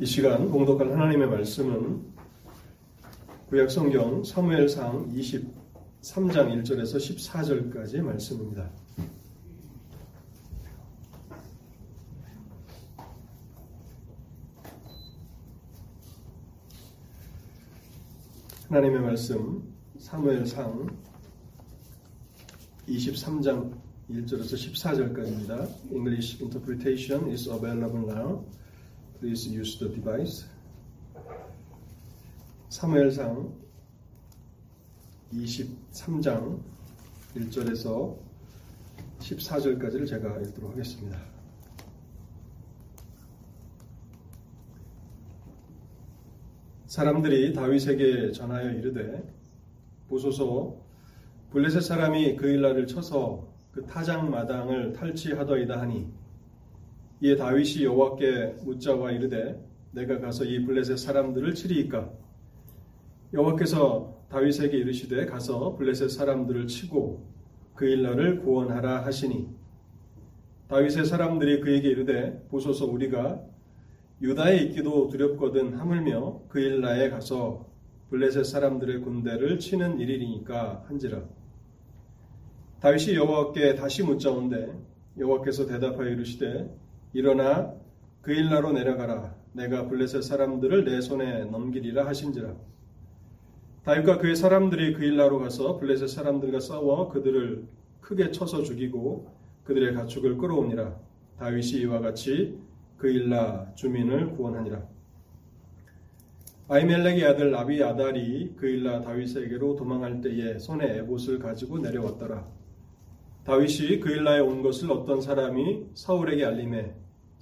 이 0.00 0.06
시간 0.06 0.50
공독할 0.50 0.90
하나님의 0.90 1.28
말씀은 1.28 2.02
구약 3.48 3.70
성경 3.70 4.24
사무엘상 4.24 5.14
23장 5.14 6.64
1절에서 6.64 6.96
14절까지의 6.96 8.00
말씀입니다. 8.00 8.68
하나님의 18.68 19.00
말씀 19.00 19.62
사무엘상 19.98 20.88
23장 22.88 23.78
1절에서 24.10 24.54
14절까지입니다. 24.54 25.92
English 25.92 26.42
interpretation 26.42 27.30
is 27.30 27.48
available 27.48 28.10
now. 28.10 28.44
Please 29.24 29.48
use 29.48 29.78
the 29.78 29.88
device. 29.88 30.44
사무엘상 32.68 33.54
23장 35.32 36.60
1절에서 37.34 38.18
14절까지를 39.20 40.06
제가 40.06 40.40
읽도록 40.40 40.72
하겠습니다. 40.72 41.18
사람들이 46.84 47.54
다윗에게 47.54 48.32
전하여 48.32 48.72
이르되 48.72 49.26
보소서 50.10 50.76
블레셋 51.50 51.82
사람이 51.82 52.36
그 52.36 52.48
일날을 52.48 52.86
쳐서 52.86 53.48
그 53.72 53.86
타작 53.86 54.28
마당을 54.28 54.92
탈취하더이다 54.92 55.80
하니 55.80 56.12
이에 57.24 57.36
다윗이 57.36 57.84
여호와께 57.84 58.56
묻자와 58.64 59.12
이르되 59.12 59.58
내가 59.92 60.20
가서 60.20 60.44
이 60.44 60.62
블레셋 60.62 60.98
사람들을 60.98 61.54
치리이까? 61.54 62.12
여호와께서 63.32 64.26
다윗에게 64.28 64.76
이르시되 64.76 65.24
가서 65.24 65.74
블레셋 65.76 66.10
사람들을 66.10 66.66
치고 66.66 67.26
그 67.74 67.86
일날을 67.86 68.40
구원하라 68.40 69.06
하시니. 69.06 69.48
다윗의 70.68 71.06
사람들이 71.06 71.62
그에게 71.62 71.88
이르되 71.88 72.46
보소서 72.50 72.84
우리가 72.84 73.40
유다에 74.20 74.58
있기도 74.58 75.08
두렵거든 75.08 75.78
하물며 75.78 76.42
그 76.50 76.60
일나에 76.60 77.08
가서 77.08 77.70
블레셋 78.10 78.44
사람들의 78.44 79.00
군대를 79.00 79.58
치는 79.60 79.98
일이니까 79.98 80.84
한지라. 80.88 81.22
다윗이 82.80 83.14
여호와께 83.14 83.76
다시 83.76 84.02
묻자온데 84.02 84.78
여호와께서 85.18 85.64
대답하여 85.64 86.10
이르시되 86.10 86.83
일어나 87.14 87.72
그 88.20 88.32
일나로 88.32 88.72
내려가라 88.72 89.34
내가 89.52 89.88
블레셋 89.88 90.22
사람들을 90.22 90.84
내 90.84 91.00
손에 91.00 91.44
넘기리라 91.46 92.06
하신지라 92.06 92.54
다윗과 93.84 94.18
그의 94.18 94.36
사람들이 94.36 94.92
그 94.92 95.04
일나로 95.04 95.38
가서 95.38 95.78
블레셋 95.78 96.08
사람들과 96.10 96.60
싸워 96.60 97.08
그들을 97.08 97.66
크게 98.02 98.30
쳐서 98.30 98.62
죽이고 98.62 99.32
그들의 99.64 99.94
가축을 99.94 100.36
끌어오니라 100.36 100.94
다윗이 101.38 101.82
이와 101.82 102.00
같이 102.00 102.58
그 102.96 103.08
일나 103.08 103.72
주민을 103.74 104.30
구원하니라. 104.30 104.82
아이멜렉의 106.68 107.24
아들 107.26 107.54
아비 107.54 107.82
아달이 107.82 108.54
그 108.56 108.66
일나 108.66 109.02
다윗에게로 109.02 109.76
도망할 109.76 110.20
때에 110.20 110.58
손에 110.58 110.98
에봇을 110.98 111.38
가지고 111.38 111.78
내려왔더라. 111.78 112.46
다윗이 113.44 114.00
그 114.00 114.10
일나에 114.10 114.40
온 114.40 114.62
것을 114.62 114.90
어떤 114.90 115.20
사람이 115.20 115.88
사울에게 115.92 116.46
알림해 116.46 116.94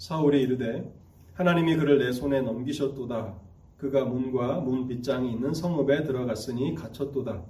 사울이 0.03 0.43
이르되 0.43 0.93
하나님이 1.35 1.77
그를 1.77 2.01
내 2.01 2.11
손에 2.11 2.41
넘기셨도다. 2.41 3.39
그가 3.77 4.05
문과 4.05 4.59
문 4.59 4.89
빗장이 4.89 5.31
있는 5.31 5.55
성읍에 5.55 6.03
들어갔으니 6.03 6.75
갇혔도다. 6.75 7.45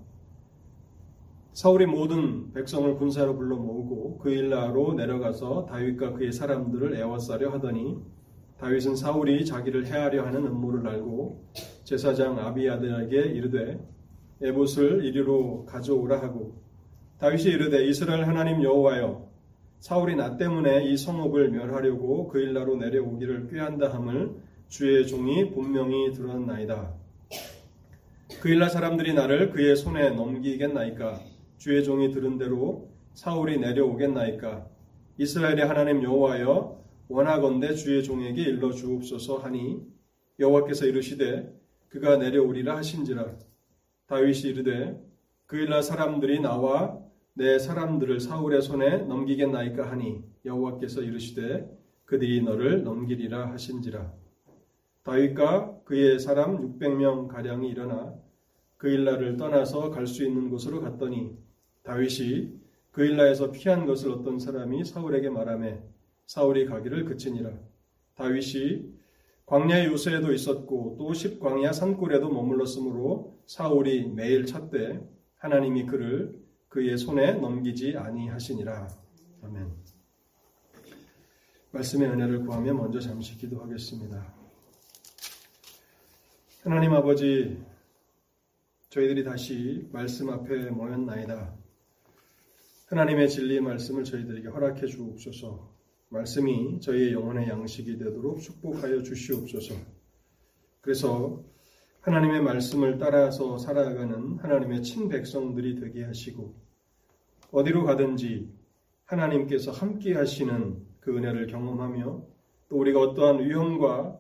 사울이 1.55 1.87
모든 1.87 2.53
백성을 2.53 2.95
군사로 2.97 3.39
불러 3.39 3.57
모으고 3.57 4.19
그 4.19 4.29
일나로 4.29 4.93
내려가서 4.93 5.65
다윗과 5.65 6.13
그의 6.13 6.31
사람들을 6.31 6.95
애워싸려 6.95 7.49
하더니 7.53 7.97
다윗은 8.59 8.97
사울이 8.97 9.47
자기를 9.47 9.87
해하려 9.87 10.27
하는 10.27 10.47
음모를 10.47 10.87
알고 10.87 11.43
제사장 11.85 12.39
아비아들에게 12.39 13.17
이르되 13.17 13.81
에봇을 14.43 15.07
이리로 15.07 15.65
가져오라 15.65 16.21
하고 16.21 16.61
다윗이 17.17 17.45
이르되 17.45 17.87
이스라엘 17.87 18.27
하나님 18.27 18.63
여호와여 18.63 19.32
사울이 19.83 20.15
나 20.15 20.37
때문에 20.37 20.85
이 20.85 20.97
성읍을 20.97 21.51
멸하려고 21.51 22.29
그 22.29 22.39
일나로 22.39 22.77
내려오기를 22.77 23.49
꾀한다 23.49 23.93
함을 23.93 24.31
주의 24.69 25.05
종이 25.09 25.51
분명히 25.51 26.13
들었나이다. 26.13 26.95
그 28.41 28.49
일나 28.49 28.69
사람들이 28.69 29.13
나를 29.13 29.51
그의 29.51 29.75
손에 29.75 30.11
넘기겠나이까? 30.11 31.19
주의 31.59 31.83
종이 31.83 32.13
들은 32.13 32.39
대로 32.39 32.91
사울이 33.15 33.59
내려오겠나이까? 33.59 34.69
이스라엘의 35.19 35.67
하나님 35.67 36.05
여호와여 36.05 36.81
원하건대 37.09 37.75
주의 37.75 38.05
종에게 38.05 38.41
일러 38.41 38.71
주옵소서 38.71 39.39
하니 39.39 39.83
여호와께서 40.39 40.87
이르시되 40.87 41.53
그가 41.89 42.19
내려오리라 42.19 42.77
하신지라. 42.77 43.35
다윗이 44.07 44.43
이르되 44.43 44.97
그 45.47 45.57
일날 45.57 45.83
사람들이 45.83 46.39
나와 46.39 47.02
내 47.35 47.59
사람들을 47.59 48.21
사울의 48.21 48.63
손에 48.63 48.99
넘기겠나이까 49.05 49.91
하니 49.91 50.23
여호와께서 50.45 51.03
이르시되 51.03 51.67
그들이 52.05 52.43
너를 52.43 52.85
넘기리라 52.85 53.51
하신지라 53.53 54.13
다윗과 55.03 55.81
그의 55.85 56.19
사람 56.19 56.79
600명 56.79 57.29
가량이 57.29 57.69
일어나 57.69 58.15
그 58.77 58.89
일날을 58.89 59.37
떠나서 59.37 59.91
갈 59.91 60.07
수 60.07 60.25
있는 60.25 60.51
곳으로 60.51 60.81
갔더니 60.81 61.37
다윗이 61.85 62.53
그 62.91 63.05
일라에서 63.05 63.51
피한 63.51 63.87
것을 63.87 64.11
어떤 64.11 64.39
사람이 64.39 64.85
사울에게 64.85 65.31
말하매 65.31 65.81
사울이 66.27 66.67
가기를 66.67 67.05
그치니라. 67.05 67.51
다윗이 68.17 68.93
광야 69.47 69.87
요새에도 69.87 70.33
있었고 70.33 70.97
또 70.99 71.13
십광야 71.15 71.73
산골에도 71.73 72.29
머물렀으므로 72.31 73.39
사울이 73.47 74.09
매일 74.09 74.47
찾되 74.47 75.01
하나님이 75.37 75.87
그를 75.87 76.42
그의 76.73 76.97
손에 76.97 77.35
넘기지 77.35 77.99
아니하시니라. 77.99 78.89
아멘. 79.43 79.71
말씀의 81.71 82.09
은혜를 82.09 82.47
구하며 82.47 82.73
먼저 82.73 82.99
잠시 82.99 83.37
기도하겠습니다. 83.37 84.35
하나님 86.63 86.95
아버지, 86.95 87.63
저희들이 88.89 89.23
다시 89.23 89.87
말씀 89.93 90.31
앞에 90.31 90.71
모였나이다. 90.71 91.55
하나님의 92.87 93.29
진리의 93.29 93.61
말씀을 93.61 94.05
저희들에게 94.05 94.49
허락해 94.49 94.87
주옵소서. 94.87 95.71
말씀이 96.09 96.81
저희의 96.81 97.13
영혼의 97.13 97.51
양식이 97.51 97.99
되도록 97.99 98.41
축복하여 98.41 99.03
주시옵소서. 99.03 99.75
그래서 100.81 101.45
하나님의 102.03 102.43
말씀을 102.43 102.99
따라서 102.99 103.59
살아가는 103.59 104.39
하나님의 104.39 104.83
친백성들이 104.83 105.77
되게 105.81 106.03
하시고 106.03 106.55
어디로 107.53 107.85
가든지 107.85 108.51
하나님께서 109.05 109.71
함께 109.71 110.15
하시는 110.15 110.85
그 110.99 111.17
은혜를 111.17 111.47
경험하며 111.47 112.23
또 112.69 112.77
우리가 112.77 113.01
어떠한 113.01 113.45
위험과 113.45 114.19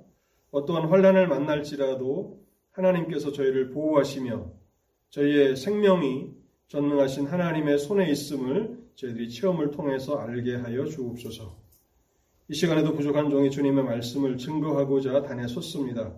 어떠한 0.53 0.91
환란을 0.91 1.26
만날지라도 1.26 2.41
하나님께서 2.70 3.32
저희를 3.32 3.70
보호하시며 3.70 4.50
저희의 5.10 5.56
생명이 5.56 6.31
전능하신 6.69 7.26
하나님의 7.26 7.78
손에 7.78 8.10
있음을 8.10 8.78
저희들이 8.94 9.28
체험을 9.31 9.72
통해서 9.72 10.19
알게 10.19 10.56
하여 10.56 10.84
주옵소서. 10.84 11.56
이 12.49 12.54
시간에도 12.54 12.94
부족한 12.94 13.28
종이 13.31 13.50
주님의 13.50 13.84
말씀을 13.84 14.37
증거하고자 14.37 15.22
단에 15.22 15.49
섰습니다. 15.49 16.14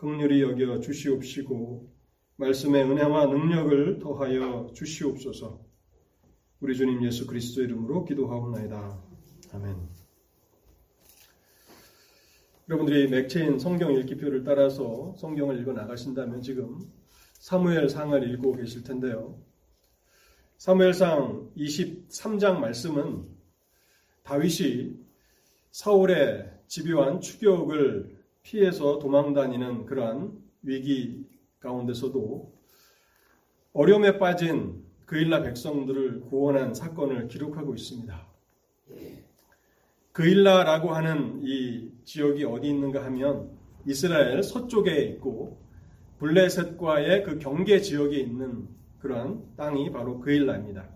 극률이 0.00 0.40
여겨 0.40 0.80
주시옵시고 0.80 1.92
말씀의 2.36 2.84
은혜와 2.84 3.26
능력을 3.26 3.98
더하여 3.98 4.70
주시옵소서. 4.72 5.60
우리 6.60 6.74
주님 6.74 7.04
예수 7.04 7.26
그리스도 7.26 7.62
이름으로 7.62 8.06
기도하옵나이다. 8.06 8.98
아멘. 9.52 9.76
여러분들이 12.70 13.08
맥체인 13.08 13.58
성경 13.58 13.92
읽기표를 13.92 14.42
따라서 14.42 15.14
성경을 15.18 15.60
읽어 15.60 15.74
나가신다면 15.74 16.40
지금 16.40 16.78
사무엘 17.34 17.90
상을 17.90 18.30
읽고 18.32 18.56
계실 18.56 18.82
텐데요. 18.82 19.38
사무엘상 20.56 21.50
23장 21.58 22.58
말씀은 22.58 23.28
다윗이 24.22 24.96
사울의 25.72 26.50
집요한 26.68 27.20
추격을 27.20 28.19
피해서 28.42 28.98
도망다니는 28.98 29.86
그러한 29.86 30.32
위기 30.62 31.24
가운데서도 31.60 32.52
어려움에 33.72 34.18
빠진 34.18 34.84
그일라 35.06 35.42
백성들을 35.42 36.22
구원한 36.22 36.74
사건을 36.74 37.28
기록하고 37.28 37.74
있습니다. 37.74 38.26
그일라라고 40.12 40.90
하는 40.90 41.40
이 41.42 41.90
지역이 42.04 42.44
어디 42.44 42.68
있는가 42.68 43.04
하면 43.04 43.50
이스라엘 43.86 44.42
서쪽에 44.42 45.02
있고 45.04 45.58
블레셋과의 46.18 47.22
그 47.24 47.38
경계 47.38 47.80
지역에 47.80 48.18
있는 48.18 48.68
그러한 49.00 49.42
땅이 49.56 49.90
바로 49.90 50.20
그일라입니다. 50.20 50.88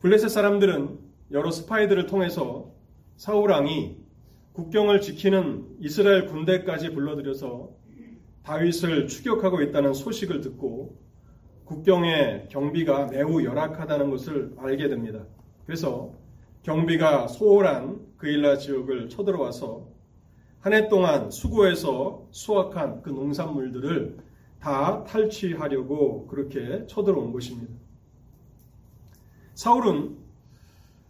블레셋 0.00 0.30
사람들은 0.30 0.98
여러 1.30 1.50
스파이들을 1.50 2.06
통해서 2.06 2.70
사울 3.16 3.50
왕이 3.50 3.97
국경을 4.58 5.00
지키는 5.00 5.76
이스라엘 5.78 6.26
군대까지 6.26 6.90
불러들여서 6.90 7.70
다윗을 8.42 9.06
추격하고 9.06 9.62
있다는 9.62 9.94
소식을 9.94 10.40
듣고 10.40 10.98
국경의 11.64 12.48
경비가 12.48 13.06
매우 13.06 13.44
열악하다는 13.44 14.10
것을 14.10 14.56
알게 14.58 14.88
됩니다. 14.88 15.24
그래서 15.64 16.12
경비가 16.64 17.28
소홀한 17.28 18.00
그일라 18.16 18.58
지역을 18.58 19.10
쳐들어와서 19.10 19.86
한 20.58 20.72
해 20.72 20.88
동안 20.88 21.30
수고해서 21.30 22.26
수확한 22.32 23.02
그 23.02 23.10
농산물들을 23.10 24.18
다 24.58 25.04
탈취하려고 25.04 26.26
그렇게 26.26 26.84
쳐들어온 26.88 27.32
것입니다. 27.32 27.72
사울은 29.54 30.16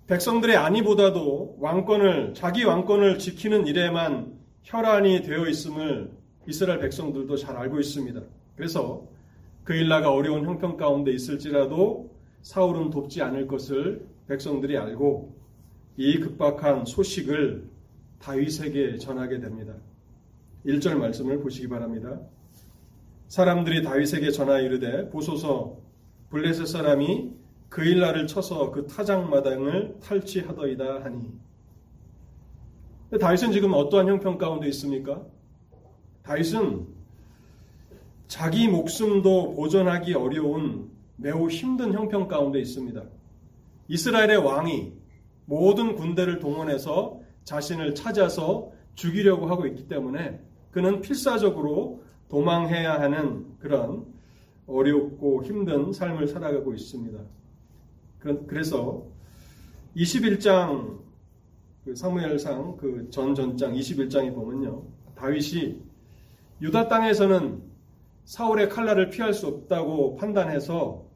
백성들의 0.09 0.57
안위보다도 0.57 1.57
왕권을 1.61 2.33
자기 2.33 2.65
왕권을 2.65 3.19
지키는 3.19 3.67
일에만 3.67 4.39
혈안이 4.63 5.21
되어 5.21 5.47
있음을 5.47 6.11
이스라엘 6.47 6.81
백성들도 6.81 7.37
잘 7.37 7.57
알고 7.59 7.79
있습니다. 7.79 8.23
그래서 8.57 9.07
그일라가 9.65 10.11
어려운 10.11 10.47
형편 10.47 10.79
가운데 10.79 11.13
있을지라도 11.13 12.11
사울은 12.41 12.89
돕지 12.89 13.21
않을 13.21 13.47
것을 13.47 14.07
백성들이 14.29 14.79
알고 14.79 15.37
이 15.99 16.19
급박한 16.21 16.87
소식을 16.87 17.69
다윗에게 18.19 18.97
전하게 18.97 19.41
됩니다. 19.41 19.75
1절 20.65 20.95
말씀을 20.95 21.41
보시기 21.41 21.69
바랍니다. 21.69 22.19
사람들이 23.29 23.83
다윗에게 23.83 24.31
전하 24.31 24.59
이르되 24.59 25.11
보소서 25.11 25.77
블레셋 26.31 26.67
사람이 26.67 27.38
그일라를 27.69 28.27
쳐서 28.27 28.71
그 28.71 28.87
타작마당을 28.87 29.99
탈취하더이다 30.01 31.05
하니 31.05 31.33
다윗은 33.21 33.53
지금 33.53 33.73
어떠한 33.73 34.09
형편 34.09 34.37
가운데 34.39 34.69
있습니까? 34.69 35.25
다윗은 36.23 36.87
자기 38.27 38.69
목숨도 38.69 39.55
보존하기 39.55 40.15
어려운 40.15 40.91
매우 41.17 41.49
힘든 41.49 41.93
형편 41.95 42.29
가운데 42.29 42.61
있습니다. 42.61 43.03
이스라엘의 43.89 44.37
왕이 44.37 44.93
모든 45.47 45.95
군대를 45.95 46.39
동원해서 46.39 47.21
자신을 47.45 47.95
찾아서 47.95 48.71
죽이려고 48.95 49.47
하고 49.47 49.67
있기 49.67 49.89
때문에 49.89 50.39
그는 50.71 51.01
필사적으로 51.01 52.03
도망해야 52.29 53.01
하는 53.01 53.47
그런 53.59 54.05
어렵고 54.67 55.45
힘든 55.45 55.93
삶을 55.95 56.29
살아가고 56.29 56.75
있습니다. 56.75 57.19
그래서 58.19 59.07
21장 59.97 60.99
그 61.85 61.95
사무엘상 61.95 62.77
그 62.77 63.09
전전장 63.11 63.73
21장에 63.75 64.35
보면요. 64.35 64.85
다윗이 65.15 65.83
유다 66.61 66.89
땅에서는 66.89 67.63
사울의 68.25 68.69
칼날을 68.69 69.11
피할 69.11 69.33
수 69.33 69.47
없다고 69.47 70.17
판단해서 70.17 71.07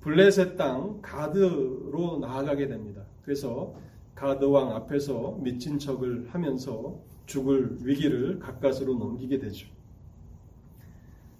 블레셋 0.00 0.56
땅 0.56 1.00
가드로 1.02 2.18
나아가게 2.20 2.68
됩니다. 2.68 3.02
그래서 3.22 3.74
가드 4.14 4.44
왕 4.46 4.74
앞에서 4.74 5.38
미친 5.40 5.78
척을 5.78 6.28
하면서 6.30 6.98
죽을 7.26 7.76
위기를 7.82 8.38
가까스로 8.38 8.94
넘기게 8.94 9.38
되죠. 9.38 9.68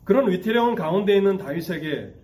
그런 0.04 0.30
위태로운 0.30 0.74
가운데 0.74 1.16
있는 1.16 1.38
다윗에게 1.38 2.14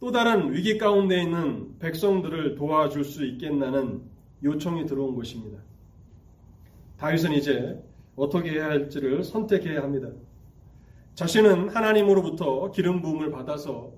또 0.00 0.12
다른 0.12 0.52
위기 0.52 0.78
가운데 0.78 1.20
있는 1.20 1.76
백성들을 1.80 2.54
도와줄 2.54 3.04
수 3.04 3.24
있겠나는 3.24 4.02
요청이 4.44 4.86
들어온 4.86 5.16
것입니다. 5.16 5.58
다윗은 6.98 7.32
이제 7.32 7.82
어떻게 8.14 8.52
해야 8.52 8.66
할지를 8.66 9.24
선택해야 9.24 9.82
합니다. 9.82 10.08
자신은 11.14 11.70
하나님으로부터 11.70 12.70
기름 12.70 13.02
부음을 13.02 13.32
받아서 13.32 13.92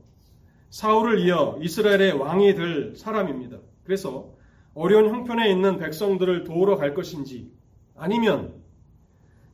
사울을 0.71 1.19
이어 1.21 1.59
이스라엘의 1.61 2.13
왕이 2.13 2.55
될 2.55 2.95
사람입니다. 2.97 3.59
그래서 3.85 4.33
어려운 4.73 5.11
형편에 5.11 5.51
있는 5.51 5.79
백성들을 5.79 6.45
도우러 6.45 6.77
갈 6.77 6.95
것인지 6.95 7.51
아니면 7.95 8.55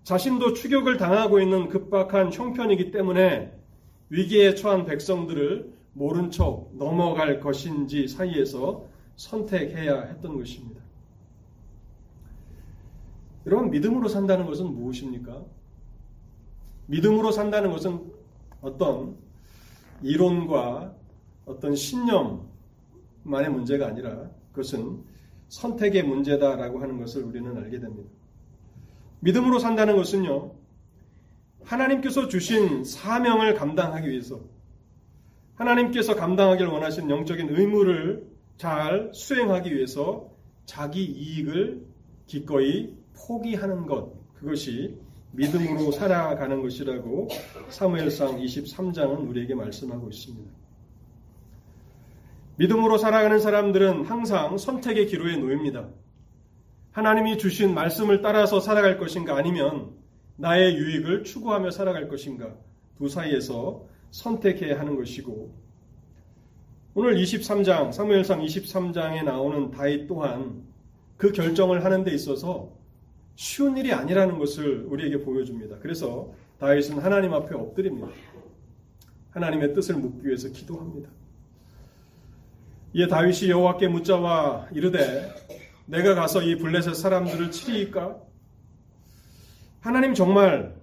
자신도 0.04 0.52
추격을 0.52 0.98
당하고 0.98 1.40
있는 1.40 1.68
급박한 1.68 2.32
형편이기 2.32 2.92
때문에 2.92 3.52
위기에 4.10 4.54
처한 4.54 4.84
백성들을 4.84 5.75
모른 5.96 6.30
척 6.30 6.68
넘어갈 6.74 7.40
것인지 7.40 8.06
사이에서 8.06 8.84
선택해야 9.16 10.02
했던 10.02 10.36
것입니다. 10.36 10.82
여러분, 13.46 13.70
믿음으로 13.70 14.08
산다는 14.08 14.44
것은 14.44 14.66
무엇입니까? 14.74 15.42
믿음으로 16.86 17.32
산다는 17.32 17.70
것은 17.70 18.12
어떤 18.60 19.16
이론과 20.02 20.94
어떤 21.46 21.74
신념만의 21.74 22.44
문제가 23.50 23.86
아니라 23.86 24.28
그것은 24.50 25.02
선택의 25.48 26.02
문제다라고 26.02 26.82
하는 26.82 26.98
것을 26.98 27.22
우리는 27.22 27.56
알게 27.56 27.80
됩니다. 27.80 28.10
믿음으로 29.20 29.58
산다는 29.58 29.96
것은요, 29.96 30.52
하나님께서 31.64 32.28
주신 32.28 32.84
사명을 32.84 33.54
감당하기 33.54 34.10
위해서 34.10 34.55
하나님께서 35.56 36.14
감당하길 36.14 36.66
원하시는 36.66 37.10
영적인 37.10 37.48
의무를 37.50 38.26
잘 38.56 39.10
수행하기 39.12 39.74
위해서 39.74 40.30
자기 40.64 41.04
이익을 41.04 41.84
기꺼이 42.26 42.94
포기하는 43.14 43.86
것, 43.86 44.12
그것이 44.34 44.98
믿음으로 45.32 45.92
살아가는 45.92 46.62
것이라고 46.62 47.28
사무엘상 47.68 48.38
23장은 48.38 49.28
우리에게 49.28 49.54
말씀하고 49.54 50.08
있습니다. 50.08 50.50
믿음으로 52.56 52.96
살아가는 52.96 53.38
사람들은 53.38 54.04
항상 54.06 54.56
선택의 54.56 55.06
기로에 55.06 55.36
놓입니다. 55.36 55.88
하나님이 56.92 57.36
주신 57.36 57.74
말씀을 57.74 58.22
따라서 58.22 58.60
살아갈 58.60 58.98
것인가 58.98 59.36
아니면 59.36 59.90
나의 60.36 60.76
유익을 60.76 61.24
추구하며 61.24 61.70
살아갈 61.70 62.08
것인가 62.08 62.54
두 62.96 63.08
사이에서 63.08 63.84
선택해야 64.16 64.80
하는 64.80 64.96
것이고 64.96 65.54
오늘 66.94 67.16
23장 67.16 67.92
사무엘상 67.92 68.40
23장에 68.40 69.22
나오는 69.24 69.70
다윗 69.70 70.06
또한 70.06 70.62
그 71.18 71.32
결정을 71.32 71.84
하는 71.84 72.02
데 72.02 72.14
있어서 72.14 72.72
쉬운 73.34 73.76
일이 73.76 73.92
아니라는 73.92 74.38
것을 74.38 74.86
우리에게 74.86 75.22
보여줍니다. 75.22 75.78
그래서 75.80 76.32
다윗은 76.58 76.98
하나님 76.98 77.34
앞에 77.34 77.54
엎드립니다. 77.54 78.08
하나님의 79.32 79.74
뜻을 79.74 79.96
묻기 79.96 80.26
위해서 80.26 80.48
기도합니다. 80.48 81.10
이에 82.94 83.06
다윗이 83.08 83.50
여호와께 83.50 83.88
묻자와 83.88 84.68
이르되 84.72 85.34
내가 85.84 86.14
가서 86.14 86.42
이 86.42 86.56
블레셋 86.56 86.94
사람들을 86.94 87.50
치리이까? 87.50 88.16
하나님 89.80 90.14
정말 90.14 90.74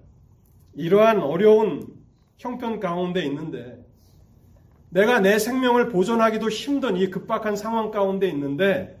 이러한 0.74 1.20
어려운 1.20 1.93
형편 2.38 2.80
가운데 2.80 3.24
있는데 3.24 3.84
내가 4.90 5.20
내 5.20 5.38
생명을 5.38 5.88
보존하기도 5.88 6.48
힘든 6.50 6.96
이 6.96 7.10
급박한 7.10 7.56
상황 7.56 7.90
가운데 7.90 8.28
있는데 8.28 9.00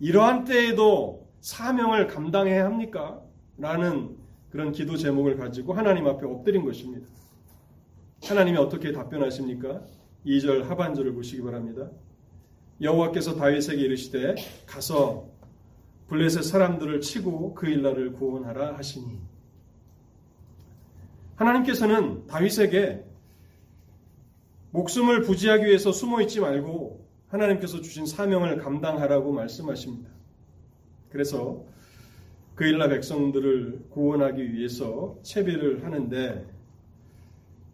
이러한 0.00 0.44
때에도 0.44 1.28
사명을 1.40 2.06
감당해야 2.06 2.64
합니까? 2.64 3.20
라는 3.58 4.16
그런 4.50 4.72
기도 4.72 4.96
제목을 4.96 5.36
가지고 5.36 5.72
하나님 5.72 6.06
앞에 6.06 6.26
엎드린 6.26 6.64
것입니다. 6.64 7.06
하나님이 8.22 8.58
어떻게 8.58 8.92
답변하십니까? 8.92 9.82
2절 10.24 10.62
하반절을 10.64 11.14
보시기 11.14 11.42
바랍니다. 11.42 11.90
여호와께서 12.80 13.36
다윗에게 13.36 13.82
이르시되 13.82 14.34
가서 14.66 15.28
블레셋 16.08 16.44
사람들을 16.44 17.00
치고 17.00 17.54
그 17.54 17.68
일날을 17.68 18.12
구원하라 18.12 18.76
하시니 18.76 19.33
하나님께서는 21.36 22.26
다윗에게 22.26 23.04
목숨을 24.70 25.22
부지하기 25.22 25.66
위해서 25.66 25.92
숨어 25.92 26.20
있지 26.22 26.40
말고 26.40 27.04
하나님께서 27.28 27.80
주신 27.80 28.06
사명을 28.06 28.58
감당하라고 28.58 29.32
말씀하십니다. 29.32 30.10
그래서 31.10 31.64
그 32.54 32.64
일날 32.64 32.88
백성들을 32.90 33.86
구원하기 33.90 34.52
위해서 34.52 35.18
채비를 35.22 35.84
하는데 35.84 36.46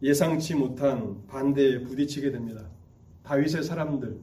예상치 0.03 0.55
못한 0.55 1.27
반대에 1.27 1.81
부딪히게 1.81 2.31
됩니다. 2.31 2.67
다윗의 3.23 3.63
사람들, 3.63 4.19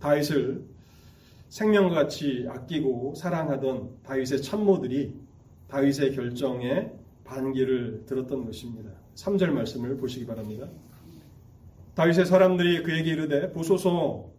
다윗을 0.00 0.64
생명같이 1.48 2.46
아끼고 2.48 3.14
사랑하던 3.16 4.02
다윗의 4.04 4.42
참모들이 4.42 5.14
다윗의 5.68 6.14
결정에 6.14 6.92
반기를 7.28 8.04
들었던 8.06 8.44
것입니다. 8.44 8.90
3절 9.14 9.50
말씀을 9.50 9.96
보시기 9.98 10.26
바랍니다. 10.26 10.68
다윗의 11.94 12.26
사람들이 12.26 12.82
그에게 12.82 13.10
이르되 13.10 13.52
보소서 13.52 14.30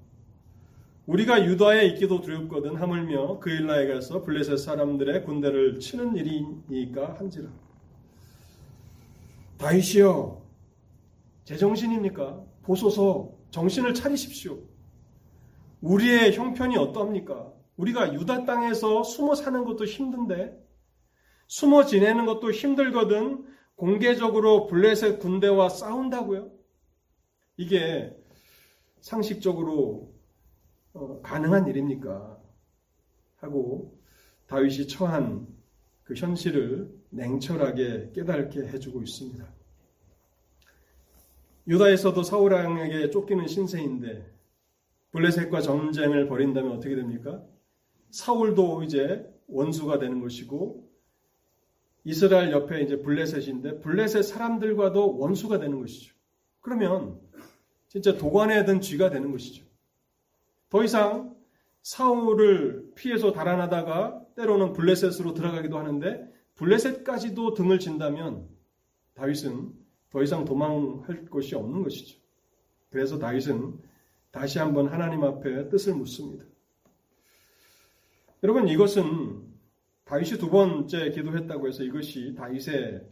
우리가 1.06 1.46
유다에 1.46 1.88
있기도 1.88 2.22
두렵거든 2.22 2.76
하물며 2.76 3.40
그일라에 3.40 3.88
가서 3.88 4.24
블레셋 4.24 4.58
사람들의 4.60 5.24
군대를 5.24 5.80
치는 5.80 6.16
일이니까 6.16 7.16
한지라. 7.18 7.50
다윗이여 9.58 10.42
제정신입니까? 11.46 12.44
보소서 12.64 13.32
정신을 13.52 13.94
차리십시오. 13.94 14.60
우리의 15.82 16.34
형편이 16.36 16.78
어떠합니까? 16.78 17.52
우리가 17.78 18.14
유다 18.14 18.46
땅에서 18.46 19.04
숨어 19.04 19.36
사는 19.36 19.64
것도 19.64 19.86
힘든데 19.86 20.69
숨어 21.50 21.86
지내는 21.86 22.28
것도 22.28 22.52
힘들거든 22.52 23.44
공개적으로 23.76 24.68
블레셋 24.68 25.20
군대와 25.20 25.70
싸운다고요? 25.70 26.52
이게 27.58 28.16
상식적으로 29.02 30.14
어, 30.94 31.22
가능한 31.22 31.68
일입니까? 31.68 32.40
하고 33.38 34.00
다윗이 34.46 34.88
처한 34.88 35.48
그 36.04 36.14
현실을 36.14 36.94
냉철하게 37.10 38.12
깨닫게 38.14 38.68
해주고 38.68 39.02
있습니다. 39.02 39.44
유다에서도 41.68 42.22
사울 42.22 42.54
왕에게 42.54 43.10
쫓기는 43.10 43.48
신세인데 43.48 44.32
블레셋과 45.12 45.62
전쟁을 45.62 46.28
벌인다면 46.28 46.74
어떻게 46.74 46.96
됩니까? 46.96 47.44
사울도 48.12 48.84
이제 48.84 49.28
원수가 49.48 49.98
되는 49.98 50.20
것이고 50.20 50.89
이스라엘 52.04 52.52
옆에 52.52 52.82
이제 52.82 53.02
블레셋인데 53.02 53.80
블레셋 53.82 54.24
사람들과도 54.24 55.18
원수가 55.18 55.60
되는 55.60 55.80
것이죠. 55.80 56.14
그러면 56.62 57.20
진짜 57.88 58.18
도관에 58.18 58.66
든 58.66 58.82
쥐가 58.82 59.10
되는 59.10 59.32
것이죠. 59.32 59.66
더 60.70 60.84
이상 60.84 61.36
사울을 61.82 62.92
피해서 62.96 63.32
달아나다가 63.32 64.22
때로는 64.36 64.74
블레셋으로 64.74 65.34
들어가기도 65.34 65.78
하는데 65.78 66.32
블레셋까지도 66.56 67.54
등을 67.54 67.80
진다면 67.80 68.48
다윗은 69.16 69.74
더 70.10 70.24
이상 70.24 70.46
도망할 70.46 71.26
것이 71.26 71.56
없는 71.56 71.84
것이죠. 71.84 72.20
그래서 72.90 73.18
다윗은 73.20 73.80
다시 74.32 74.60
한번 74.60 74.88
하나님 74.88 75.24
앞에 75.24 75.70
뜻을 75.70 75.96
묻습니다. 75.96 76.46
여러분 78.44 78.68
이것은 78.68 79.49
다윗이 80.10 80.40
두 80.40 80.50
번째 80.50 81.12
기도했다고 81.12 81.68
해서 81.68 81.84
이것이 81.84 82.34
다윗의 82.36 83.08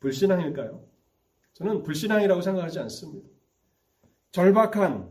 불신앙일까요? 0.00 0.84
저는 1.54 1.82
불신앙이라고 1.82 2.42
생각하지 2.42 2.78
않습니다. 2.80 3.26
절박한 4.32 5.10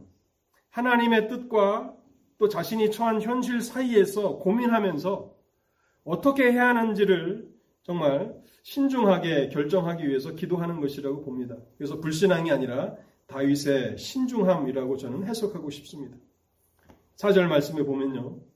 하나님의 0.70 1.30
뜻과 1.30 1.96
또 2.38 2.48
자신이 2.48 2.92
처한 2.92 3.24
현실 3.24 3.60
사이에서 3.60 4.38
고민하면서 4.38 5.36
어떻게 6.04 6.52
해야 6.52 6.68
하는지를 6.70 7.50
정말 7.82 8.40
신중하게 8.62 9.50
결정하기 9.50 10.08
위해서 10.08 10.34
기도하는 10.34 10.80
것이라고 10.80 11.24
봅니다. 11.24 11.58
그래서 11.76 12.00
불신앙이 12.00 12.52
아니라 12.52 12.96
다윗의 13.26 13.98
신중함이라고 13.98 14.96
저는 14.96 15.26
해석하고 15.26 15.72
싶습니다. 15.72 16.18
4절 17.16 17.48
말씀에 17.48 17.82
보면요. 17.82 18.51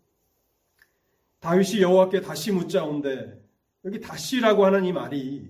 다윗이 1.45 1.83
여호와께 1.83 2.21
다시 2.21 2.51
묻자온데 2.51 3.39
여기 3.85 3.99
다시라고 3.99 4.65
하는 4.65 4.83
이 4.83 4.91
말이 4.91 5.47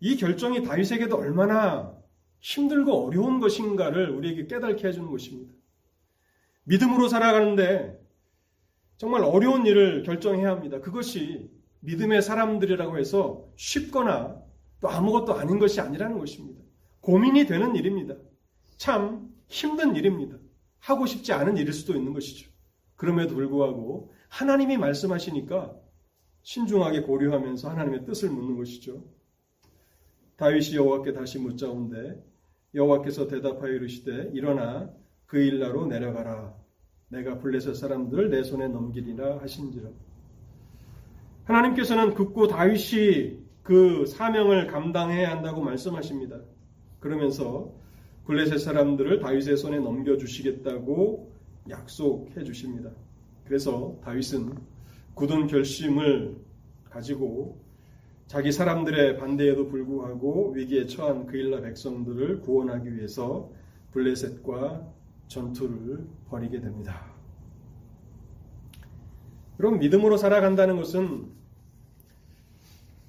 이 0.00 0.16
결정이 0.16 0.62
다윗에게도 0.62 1.14
얼마나 1.18 1.94
힘들고 2.40 3.06
어려운 3.06 3.38
것인가를 3.38 4.08
우리에게 4.08 4.46
깨닫게 4.46 4.88
해주는 4.88 5.10
것입니다. 5.10 5.52
믿음으로 6.64 7.08
살아가는데 7.08 8.00
정말 8.96 9.22
어려운 9.22 9.66
일을 9.66 10.02
결정해야 10.02 10.48
합니다. 10.50 10.80
그것이 10.80 11.50
믿음의 11.80 12.22
사람들이라고 12.22 12.96
해서 12.96 13.44
쉽거나 13.56 14.40
또 14.80 14.88
아무것도 14.88 15.34
아닌 15.34 15.58
것이 15.58 15.78
아니라는 15.78 16.18
것입니다. 16.18 16.62
고민이 17.02 17.44
되는 17.44 17.76
일입니다. 17.76 18.14
참 18.78 19.30
힘든 19.46 19.94
일입니다. 19.94 20.38
하고 20.78 21.04
싶지 21.04 21.34
않은 21.34 21.58
일일 21.58 21.74
수도 21.74 21.94
있는 21.94 22.14
것이죠. 22.14 22.50
그럼에도 22.96 23.34
불구하고 23.34 24.14
하나님이 24.28 24.76
말씀하시니까 24.76 25.74
신중하게 26.42 27.02
고려하면서 27.02 27.68
하나님의 27.70 28.04
뜻을 28.04 28.30
묻는 28.30 28.56
것이죠. 28.56 29.02
다윗이 30.36 30.76
여호와께 30.76 31.12
다시 31.12 31.38
묻자온데 31.38 32.22
여호와께서 32.74 33.26
대답하여 33.26 33.72
이르시되 33.72 34.30
일어나 34.32 34.90
그 35.26 35.38
일나로 35.38 35.86
내려가라 35.86 36.54
내가 37.08 37.38
블레셋 37.38 37.74
사람들을 37.74 38.30
내 38.30 38.42
손에 38.42 38.68
넘기리라 38.68 39.38
하신지라 39.40 39.88
하나님께서는 41.44 42.14
극구 42.14 42.48
다윗이 42.48 43.38
그 43.62 44.06
사명을 44.06 44.66
감당해야 44.68 45.30
한다고 45.30 45.60
말씀하십니다. 45.62 46.40
그러면서 47.00 47.72
블레셋 48.26 48.60
사람들을 48.60 49.20
다윗의 49.20 49.56
손에 49.56 49.78
넘겨 49.78 50.16
주시겠다고 50.16 51.32
약속해 51.68 52.44
주십니다. 52.44 52.90
그래서 53.46 53.98
다윗은 54.04 54.54
굳은 55.14 55.46
결심을 55.46 56.36
가지고 56.90 57.64
자기 58.26 58.50
사람들의 58.50 59.18
반대에도 59.18 59.68
불구하고 59.68 60.52
위기에 60.52 60.86
처한 60.86 61.26
그일라 61.26 61.60
백성들을 61.60 62.40
구원하기 62.40 62.96
위해서 62.96 63.50
블레셋과 63.92 64.92
전투를 65.28 66.06
벌이게 66.28 66.60
됩니다. 66.60 67.06
그럼 69.56 69.78
믿음으로 69.78 70.16
살아간다는 70.16 70.76
것은 70.76 71.28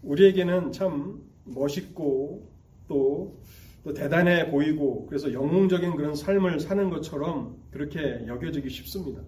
우리에게는 0.03 0.72
참 0.72 1.22
멋있고 1.44 2.50
또, 2.88 3.41
또 3.84 3.94
대단해 3.94 4.50
보이고 4.50 5.08
그래서 5.08 5.34
영웅적인 5.34 5.96
그런 5.96 6.15
삶을 6.15 6.60
사는 6.60 6.89
것처럼 6.89 7.58
그렇게 7.72 8.25
여겨지기 8.27 8.70
쉽습니다. 8.70 9.22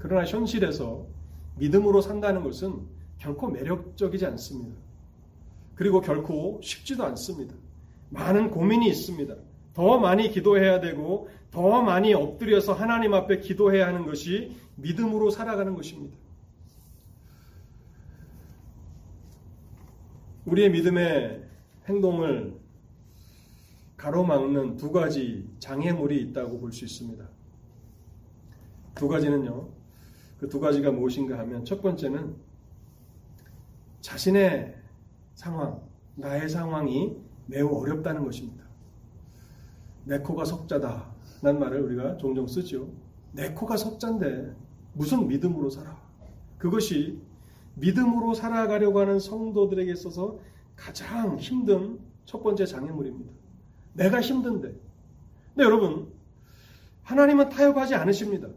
그러나 0.00 0.24
현실에서 0.24 1.06
믿음으로 1.56 2.00
산다는 2.00 2.42
것은 2.42 2.80
결코 3.18 3.48
매력적이지 3.48 4.24
않습니다. 4.26 4.74
그리고 5.74 6.00
결코 6.00 6.58
쉽지도 6.62 7.04
않습니다. 7.04 7.54
많은 8.08 8.50
고민이 8.50 8.88
있습니다. 8.88 9.34
더 9.74 9.98
많이 9.98 10.30
기도해야 10.30 10.80
되고 10.80 11.28
더 11.50 11.82
많이 11.82 12.14
엎드려서 12.14 12.72
하나님 12.72 13.12
앞에 13.12 13.40
기도해야 13.40 13.86
하는 13.86 14.06
것이 14.06 14.56
믿음으로 14.76 15.30
살아가는 15.30 15.74
것입니다. 15.74 16.16
우리의 20.46 20.70
믿음의 20.70 21.44
행동을 21.88 22.58
가로막는 23.98 24.76
두 24.78 24.90
가지 24.92 25.46
장애물이 25.58 26.22
있다고 26.22 26.58
볼 26.58 26.72
수 26.72 26.86
있습니다. 26.86 27.28
두 28.94 29.08
가지는요. 29.08 29.79
그 30.40 30.48
두 30.48 30.58
가지가 30.58 30.90
무엇인가 30.90 31.38
하면 31.40 31.66
첫 31.66 31.82
번째는 31.82 32.34
자신의 34.00 34.74
상황, 35.34 35.82
나의 36.14 36.48
상황이 36.48 37.14
매우 37.46 37.68
어렵다는 37.68 38.24
것입니다. 38.24 38.64
내 40.04 40.18
코가 40.18 40.46
석자다. 40.46 41.12
난 41.42 41.58
말을 41.58 41.82
우리가 41.82 42.16
종종 42.16 42.46
쓰죠. 42.46 42.90
내 43.32 43.52
코가 43.52 43.76
석자인데 43.76 44.56
무슨 44.94 45.28
믿음으로 45.28 45.68
살아? 45.68 46.00
그것이 46.56 47.20
믿음으로 47.74 48.32
살아가려고 48.32 48.98
하는 49.00 49.20
성도들에게 49.20 49.92
있어서 49.92 50.38
가장 50.74 51.38
힘든 51.38 51.98
첫 52.24 52.42
번째 52.42 52.64
장애물입니다. 52.64 53.30
내가 53.92 54.22
힘든데. 54.22 54.68
근데 54.68 55.64
여러분, 55.64 56.10
하나님은 57.02 57.50
타협하지 57.50 57.94
않으십니다. 57.94 58.48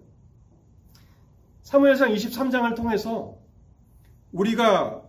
사무엘상 1.64 2.14
23장을 2.14 2.76
통해서 2.76 3.38
우리가 4.34 5.02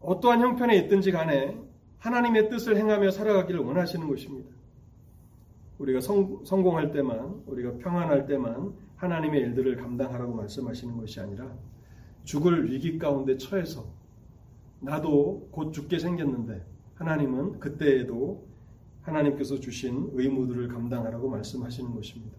어떠한 0.00 0.40
형편에 0.40 0.76
있든지 0.78 1.12
간에 1.12 1.56
하나님의 1.98 2.48
뜻을 2.48 2.76
행하며 2.76 3.10
살아가기를 3.10 3.60
원하시는 3.60 4.08
것입니다. 4.08 4.50
우리가 5.78 6.00
성, 6.00 6.44
성공할 6.44 6.92
때만, 6.92 7.42
우리가 7.46 7.76
평안할 7.78 8.26
때만 8.26 8.72
하나님의 8.96 9.40
일들을 9.40 9.76
감당하라고 9.76 10.34
말씀하시는 10.34 10.96
것이 10.96 11.20
아니라 11.20 11.52
죽을 12.24 12.70
위기 12.70 12.98
가운데 12.98 13.36
처해서 13.36 13.84
나도 14.80 15.48
곧 15.52 15.72
죽게 15.72 15.98
생겼는데 15.98 16.64
하나님은 16.94 17.60
그때에도 17.60 18.46
하나님께서 19.02 19.60
주신 19.60 20.10
의무들을 20.14 20.68
감당하라고 20.68 21.28
말씀하시는 21.28 21.94
것입니다. 21.94 22.36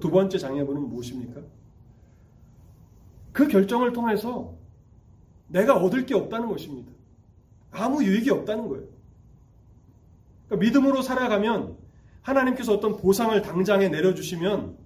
두 0.00 0.10
번째 0.10 0.38
장애물은 0.38 0.88
무엇입니까? 0.88 1.42
그 3.38 3.46
결정을 3.46 3.92
통해서 3.92 4.56
내가 5.46 5.76
얻을 5.76 6.06
게 6.06 6.14
없다는 6.16 6.48
것입니다. 6.48 6.90
아무 7.70 8.02
유익이 8.02 8.30
없다는 8.30 8.66
거예요. 8.68 8.88
그러니까 10.48 10.66
믿음으로 10.66 11.02
살아가면 11.02 11.76
하나님께서 12.22 12.74
어떤 12.74 12.96
보상을 12.96 13.40
당장에 13.40 13.88
내려주시면 13.90 14.76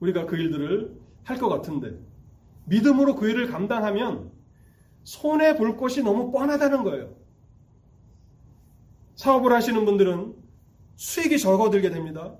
우리가 0.00 0.26
그 0.26 0.36
일들을 0.36 1.00
할 1.24 1.38
것 1.38 1.48
같은데 1.48 1.98
믿음으로 2.66 3.14
그 3.14 3.30
일을 3.30 3.46
감당하면 3.46 4.30
손해 5.04 5.56
볼 5.56 5.78
것이 5.78 6.02
너무 6.02 6.30
뻔하다는 6.32 6.84
거예요. 6.84 7.14
사업을 9.16 9.54
하시는 9.54 9.82
분들은 9.86 10.34
수익이 10.96 11.38
적어들게 11.38 11.88
됩니다. 11.88 12.36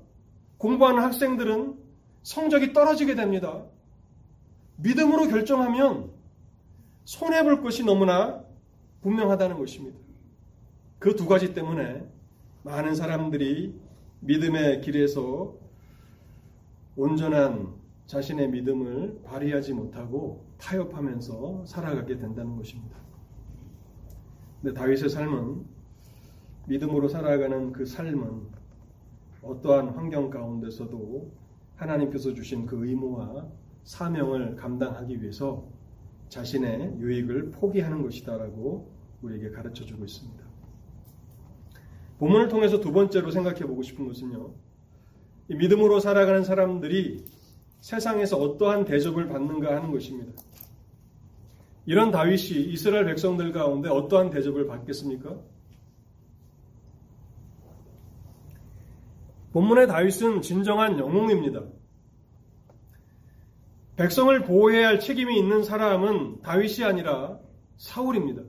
공부하는 0.59 1.03
학생들은 1.03 1.79
성적이 2.25 2.75
떨어지게 2.75 3.15
됩니다. 3.15 3.65
믿음으로 4.83 5.29
결정하면 5.29 6.11
손해볼 7.05 7.63
것이 7.63 7.85
너무나 7.85 8.45
분명하다는 9.03 9.59
것입니다. 9.59 9.99
그 10.99 11.17
두 11.17 11.27
가지 11.27 11.55
때문에 11.55 12.07
많은 12.63 12.95
사람들이 12.95 13.75
믿음의 14.21 14.83
길에서 14.83 15.55
온전한 16.97 17.75
자신의 18.07 18.51
믿음을 18.51 19.21
발휘하지 19.25 19.73
못하고 19.73 20.45
타협하면서 20.59 21.65
살아가게 21.65 22.19
된다는 22.19 22.57
것입니다. 22.57 22.97
근데 24.61 24.79
다윗의 24.79 25.09
삶은 25.09 25.65
믿음으로 26.67 27.09
살아가는 27.09 27.73
그 27.73 27.87
삶은 27.87 28.43
어떠한 29.43 29.91
환경 29.91 30.29
가운데서도 30.29 31.33
하나님께서 31.77 32.35
주신 32.35 32.67
그 32.67 32.87
의무와 32.87 33.49
사명을 33.85 34.57
감당하기 34.57 35.21
위해서 35.23 35.67
자신의 36.29 36.99
유익을 36.99 37.51
포기하는 37.53 38.03
것이다라고 38.03 38.91
우리에게 39.23 39.51
가르쳐 39.51 39.85
주고 39.85 40.05
있습니다. 40.05 40.45
본문을 42.19 42.49
통해서 42.49 42.81
두 42.81 42.93
번째로 42.93 43.31
생각해 43.31 43.61
보고 43.61 43.83
싶은 43.83 44.07
것은요. 44.07 44.55
믿음으로 45.49 46.01
살아가는 46.01 46.45
사람들이 46.45 47.25
세상에서 47.81 48.37
어떠한 48.37 48.85
대접을 48.85 49.29
받는가 49.29 49.75
하는 49.75 49.91
것입니다. 49.91 50.33
이런 51.87 52.11
다윗이 52.11 52.73
이스라엘 52.73 53.07
백성들 53.07 53.53
가운데 53.53 53.89
어떠한 53.89 54.31
대접을 54.31 54.67
받겠습니까? 54.67 55.37
본문의 59.53 59.89
다윗은 59.89 60.43
진정한 60.43 60.99
영웅입니다. 60.99 61.65
백성을 64.01 64.45
보호해야 64.45 64.89
할 64.89 64.99
책임이 64.99 65.39
있는 65.39 65.63
사람은 65.63 66.41
다윗이 66.41 66.85
아니라 66.85 67.39
사울입니다. 67.77 68.41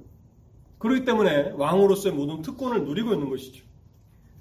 그렇기 0.78 1.04
때문에 1.04 1.52
왕으로서의 1.58 2.16
모든 2.16 2.42
특권을 2.42 2.86
누리고 2.86 3.12
있는 3.12 3.30
것이죠. 3.30 3.66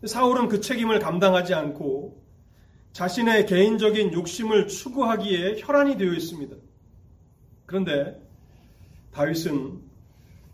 사울은 0.05 0.47
그 0.47 0.61
책임을 0.61 1.00
감당하지 1.00 1.52
않고 1.52 2.23
자신의 2.93 3.47
개인적인 3.47 4.12
욕심을 4.12 4.69
추구하기에 4.69 5.57
혈안이 5.59 5.99
되어 5.99 6.12
있습니다. 6.12 6.55
그런데 7.67 8.25
다윗은 9.11 9.81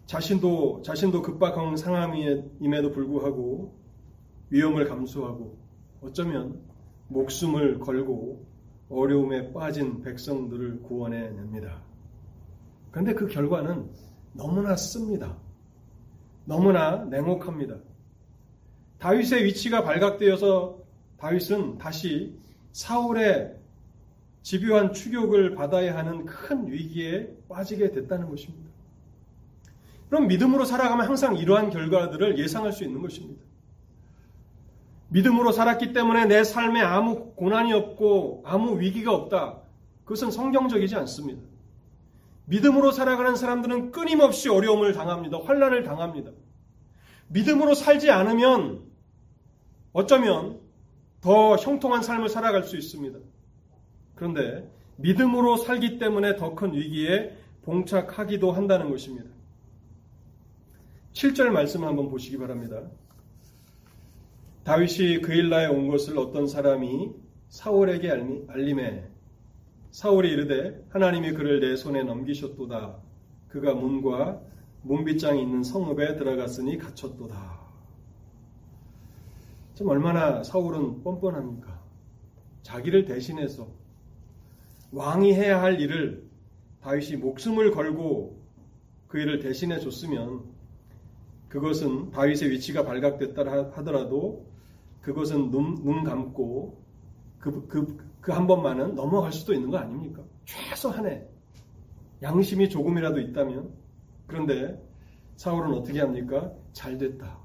자신도 0.06 0.80
자신도 0.86 1.20
급박한 1.20 1.76
상황임에도 1.76 2.92
불구하고 2.92 3.76
위험을 4.48 4.88
감수하고 4.88 5.58
어쩌면 6.00 6.62
목숨을 7.08 7.78
걸고 7.80 8.45
어려움에 8.88 9.52
빠진 9.52 10.02
백성들을 10.02 10.82
구원해 10.82 11.30
냅니다. 11.30 11.82
그런데 12.90 13.14
그 13.14 13.26
결과는 13.26 13.90
너무나 14.32 14.76
씁니다. 14.76 15.36
너무나 16.44 17.04
냉혹합니다. 17.04 17.76
다윗의 18.98 19.44
위치가 19.44 19.82
발각되어서 19.82 20.78
다윗은 21.18 21.78
다시 21.78 22.38
사울의 22.72 23.56
집요한 24.42 24.92
추격을 24.92 25.54
받아야 25.56 25.96
하는 25.96 26.25
큰 26.25 26.70
위기에 26.70 27.28
빠지게 27.49 27.90
됐다는 27.90 28.28
것입니다. 28.30 28.70
그럼 30.08 30.28
믿음으로 30.28 30.64
살아가면 30.64 31.06
항상 31.06 31.36
이러한 31.36 31.70
결과들을 31.70 32.38
예상할 32.38 32.72
수 32.72 32.84
있는 32.84 33.02
것입니다. 33.02 33.42
믿음으로 35.08 35.52
살았기 35.52 35.92
때문에 35.92 36.26
내 36.26 36.45
삶에 36.45 36.80
아무 36.80 37.32
고난이 37.34 37.73
없고 37.73 38.42
아무 38.45 38.80
위기가 38.80 39.12
없다. 39.12 39.60
그것은 40.04 40.30
성경적이지 40.30 40.95
않습니다. 40.97 41.42
믿음으로 42.47 42.92
살아가는 42.92 43.36
사람들은 43.36 43.92
끊임없이 43.92 44.49
어려움을 44.49 44.92
당합니다. 44.92 45.38
환란을 45.45 45.82
당합니다. 45.84 46.30
믿음으로 47.28 47.75
살지 47.75 48.10
않으면 48.10 48.84
어쩌면 49.92 50.60
더 51.21 51.56
형통한 51.56 52.02
삶을 52.02 52.28
살아갈 52.28 52.62
수 52.62 52.76
있습니다. 52.76 53.19
그런데 54.14 54.71
믿음으로 54.97 55.56
살기 55.56 55.99
때문에 55.99 56.36
더 56.36 56.54
큰 56.54 56.73
위기에 56.73 57.36
봉착하기도 57.62 58.52
한다는 58.52 58.90
것입니다. 58.90 59.28
7절 61.12 61.49
말씀을 61.49 61.88
한번 61.88 62.08
보시기 62.08 62.38
바랍니다. 62.38 62.82
다윗이 64.66 65.20
그일라에 65.20 65.66
온 65.66 65.86
것을 65.86 66.18
어떤 66.18 66.48
사람이 66.48 67.12
사울에게 67.50 68.10
알림해 68.48 69.04
사울이 69.92 70.28
이르되 70.28 70.84
하나님이 70.88 71.34
그를 71.34 71.60
내 71.60 71.76
손에 71.76 72.02
넘기셨도다. 72.02 72.96
그가 73.46 73.74
문과 73.74 74.42
문빗장이 74.82 75.40
있는 75.40 75.62
성읍에 75.62 76.16
들어갔으니 76.16 76.78
갇혔도다. 76.78 77.60
좀 79.74 79.88
얼마나 79.88 80.42
사울은 80.42 81.04
뻔뻔합니까? 81.04 81.80
자기를 82.62 83.04
대신해서 83.04 83.68
왕이 84.90 85.32
해야 85.32 85.62
할 85.62 85.80
일을 85.80 86.28
다윗이 86.80 87.18
목숨을 87.18 87.70
걸고 87.70 88.42
그 89.06 89.20
일을 89.20 89.38
대신해 89.38 89.78
줬으면 89.78 90.42
그것은 91.50 92.10
다윗의 92.10 92.50
위치가 92.50 92.84
발각됐다 92.84 93.70
하더라도 93.76 94.55
그것은 95.06 95.52
눈, 95.52 95.76
눈 95.84 96.02
감고 96.02 96.82
그, 97.38 97.66
그, 97.69 97.97
그 98.21 98.32
한 98.32 98.49
번만은 98.49 98.97
넘어갈 98.97 99.32
수도 99.32 99.54
있는 99.54 99.71
거 99.71 99.78
아닙니까? 99.78 100.21
최소한의 100.47 101.28
양심이 102.23 102.69
조금이라도 102.69 103.21
있다면 103.21 103.73
그런데 104.26 104.82
사울은 105.36 105.73
어떻게 105.75 106.00
합니까? 106.00 106.52
잘 106.73 106.99
됐다. 106.99 107.38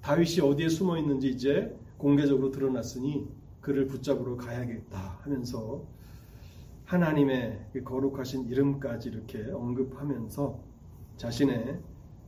다윗이 0.00 0.40
어디에 0.40 0.68
숨어 0.68 0.98
있는지 0.98 1.28
이제 1.28 1.72
공개적으로 1.98 2.50
드러났으니 2.50 3.28
그를 3.60 3.86
붙잡으러 3.86 4.36
가야겠다 4.36 5.20
하면서 5.20 5.84
하나님의 6.86 7.66
그 7.72 7.84
거룩하신 7.84 8.48
이름까지 8.48 9.10
이렇게 9.10 9.48
언급하면서 9.52 10.58
자신의 11.16 11.78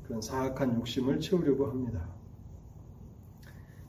그런 0.05 0.21
사악한 0.21 0.77
욕심을 0.77 1.19
채우려고 1.19 1.67
합니다. 1.67 2.20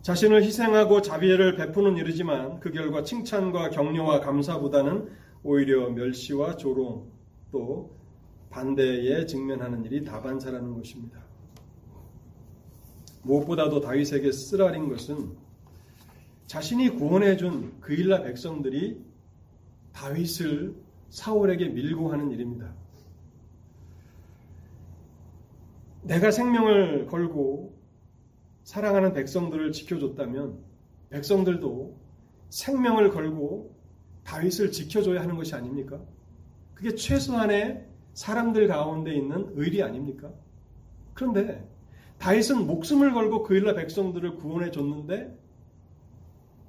자신을 0.01 0.43
희생하고 0.43 1.01
자비를 1.01 1.55
베푸는 1.55 1.97
일이지만 1.97 2.59
그 2.59 2.71
결과 2.71 3.03
칭찬과 3.03 3.69
격려와 3.69 4.21
감사보다는 4.21 5.09
오히려 5.43 5.89
멸시와 5.91 6.57
조롱 6.57 7.11
또 7.51 7.95
반대에 8.49 9.25
직면하는 9.25 9.85
일이 9.85 10.03
다반사라는 10.03 10.75
것입니다. 10.75 11.19
무엇보다도 13.23 13.81
다윗에게 13.81 14.31
쓰라린 14.31 14.89
것은 14.89 15.37
자신이 16.47 16.89
구원해 16.89 17.37
준 17.37 17.79
그일라 17.79 18.23
백성들이 18.23 18.99
다윗을 19.93 20.75
사울에게 21.09 21.69
밀고 21.69 22.11
하는 22.11 22.31
일입니다. 22.31 22.73
내가 26.01 26.31
생명을 26.31 27.05
걸고 27.05 27.80
사랑하는 28.71 29.11
백성들을 29.11 29.73
지켜줬다면 29.73 30.57
백성들도 31.09 31.93
생명을 32.51 33.11
걸고 33.11 33.75
다윗을 34.23 34.71
지켜줘야 34.71 35.19
하는 35.19 35.35
것이 35.35 35.53
아닙니까? 35.53 35.99
그게 36.73 36.95
최소한의 36.95 37.85
사람들 38.13 38.69
가운데 38.69 39.13
있는 39.13 39.51
의리 39.55 39.83
아닙니까? 39.83 40.31
그런데 41.13 41.67
다윗은 42.17 42.65
목숨을 42.65 43.11
걸고 43.11 43.43
그일라 43.43 43.73
백성들을 43.73 44.37
구원해 44.37 44.71
줬는데 44.71 45.37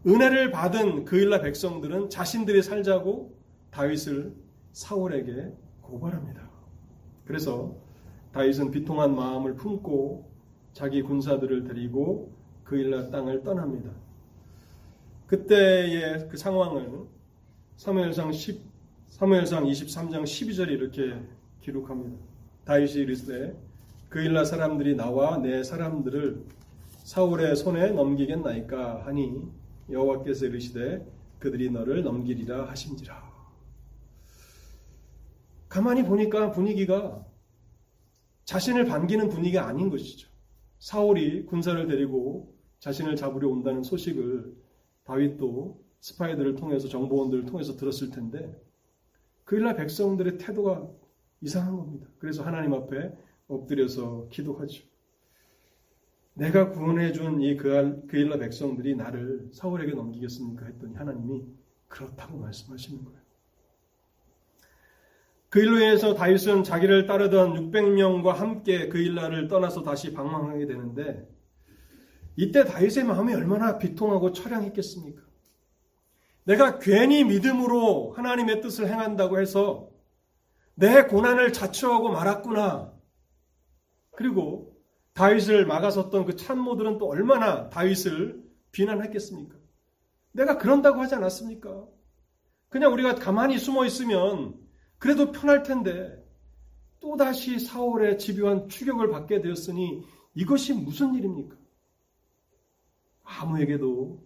은혜를 0.05 0.51
받은 0.51 1.05
그일라 1.05 1.41
백성들은 1.41 2.11
자신들이 2.11 2.65
살자고 2.65 3.33
다윗을 3.71 4.35
사울에게 4.73 5.53
고발합니다. 5.83 6.51
그래서 7.27 7.77
다윗은 8.33 8.73
비통한 8.73 9.15
마음을 9.15 9.55
품고 9.55 10.32
자기 10.73 11.03
군사들을 11.03 11.65
데리고 11.65 12.33
그일라 12.65 13.11
땅을 13.11 13.43
떠납니다. 13.43 13.91
그때의 15.27 16.29
그 16.29 16.37
상황을 16.37 17.07
사무엘상 17.77 18.33
10 18.33 18.61
사무엘상 19.09 19.65
23장 19.65 20.23
12절에 20.23 20.71
이렇게 20.71 21.21
기록합니다. 21.61 22.17
다윗이 22.65 22.95
이르되 22.95 23.55
그일라 24.09 24.45
사람들이 24.45 24.95
나와 24.95 25.39
내 25.39 25.63
사람들을 25.63 26.45
사울의 27.05 27.57
손에 27.57 27.91
넘기겠나이까 27.91 29.07
하니 29.07 29.43
여호와께서 29.91 30.47
이르시되 30.47 31.07
그들이 31.39 31.71
너를 31.71 32.03
넘기리라 32.03 32.69
하신지라. 32.69 33.33
가만히 35.69 36.05
보니까 36.05 36.51
분위기가 36.51 37.25
자신을 38.45 38.85
반기는 38.85 39.29
분위기가 39.29 39.67
아닌 39.67 39.91
것이죠. 39.91 40.32
사울이 40.83 41.47
군사를 41.47 41.87
데리고 41.87 42.57
자신을 42.81 43.15
잡으려 43.15 43.49
온다는 43.49 43.85
소식을 43.85 44.53
다윗도 45.05 45.81
스파이들을 46.01 46.57
통해서 46.57 46.89
정보원들을 46.89 47.47
통해서 47.47 47.77
들었을 47.77 48.11
텐데 48.11 48.61
그일날 49.45 49.77
백성들의 49.77 50.39
태도가 50.39 50.91
이상한 51.41 51.77
겁니다. 51.77 52.09
그래서 52.19 52.43
하나님 52.43 52.75
앞에 52.75 53.17
엎드려서 53.47 54.27
기도하죠. 54.29 54.83
내가 56.35 56.73
구원해준 56.73 57.43
이 57.43 57.57
그일라 57.57 58.39
백성들이 58.39 58.97
나를 58.97 59.51
사울에게 59.53 59.93
넘기겠습니까? 59.93 60.67
했더니 60.67 60.97
하나님이 60.97 61.45
그렇다고 61.87 62.39
말씀하시는 62.39 63.05
거예요. 63.05 63.22
그 65.53 65.61
일로 65.61 65.77
인해서 65.81 66.15
다윗은 66.15 66.65
자기를 66.65 67.07
따르던 67.07 67.71
600명과 67.71 68.33
함께 68.33 68.89
그 68.89 68.97
일라를 68.97 69.49
떠나서 69.49 69.83
다시 69.83 70.15
방황하게 70.15 70.65
되는데 70.65 71.29
이때 72.37 72.65
다윗의 72.65 73.05
마음이 73.05 73.35
얼마나 73.35 73.77
비통하고 73.77 74.33
처량했겠습니까? 74.33 75.21
내가 76.45 76.79
괜히 76.79 77.25
믿음으로 77.25 78.13
하나님의 78.13 78.63
뜻을 78.63 78.89
행한다고 78.89 79.39
해서 79.39 79.91
내 80.75 81.03
고난을 81.03 81.53
자초하고 81.53 82.09
말았구나. 82.09 82.91
그리고 84.13 84.75
다윗을 85.13 85.67
막아섰던 85.67 86.25
그 86.25 86.37
참모들은 86.37 86.97
또 86.97 87.11
얼마나 87.11 87.69
다윗을 87.69 88.43
비난했겠습니까? 88.71 89.55
내가 90.33 90.57
그런다고 90.57 91.03
하지 91.03 91.15
않았습니까? 91.15 91.85
그냥 92.71 92.91
우리가 92.95 93.17
가만히 93.17 93.59
숨어 93.59 93.85
있으면 93.85 94.62
그래도 95.03 95.33
편할 95.33 95.65
텐데 95.65 96.25
또다시 97.01 97.59
사울의 97.59 98.21
집요한 98.21 98.69
추격을 98.69 99.11
받게 99.11 99.43
되었으니 99.43 100.05
이것이 100.37 100.75
무슨 100.75 101.17
일입니까? 101.17 101.57
아무에게도 103.25 104.23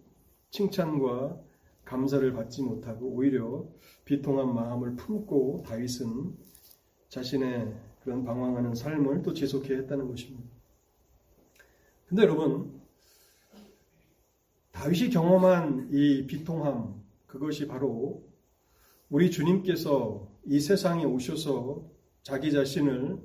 칭찬과 0.51 1.41
감사를 1.83 2.31
받지 2.31 2.61
못하고 2.61 3.07
오히려 3.07 3.65
비통한 4.05 4.53
마음을 4.53 4.95
품고 4.97 5.63
다윗은 5.65 6.37
자신의 7.09 7.73
그런 8.03 8.23
방황하는 8.23 8.75
삶을 8.75 9.23
또 9.23 9.33
지속해야 9.33 9.79
했다는 9.79 10.07
것입니다. 10.07 10.47
근데 12.05 12.21
여러분, 12.21 12.79
다윗이 14.73 15.09
경험한 15.09 15.89
이 15.91 16.27
비통함, 16.27 17.03
그것이 17.25 17.65
바로 17.65 18.23
우리 19.09 19.31
주님께서 19.31 20.36
이 20.47 20.59
세상에 20.59 21.03
오셔서 21.03 21.85
자기 22.23 22.51
자신을 22.51 23.19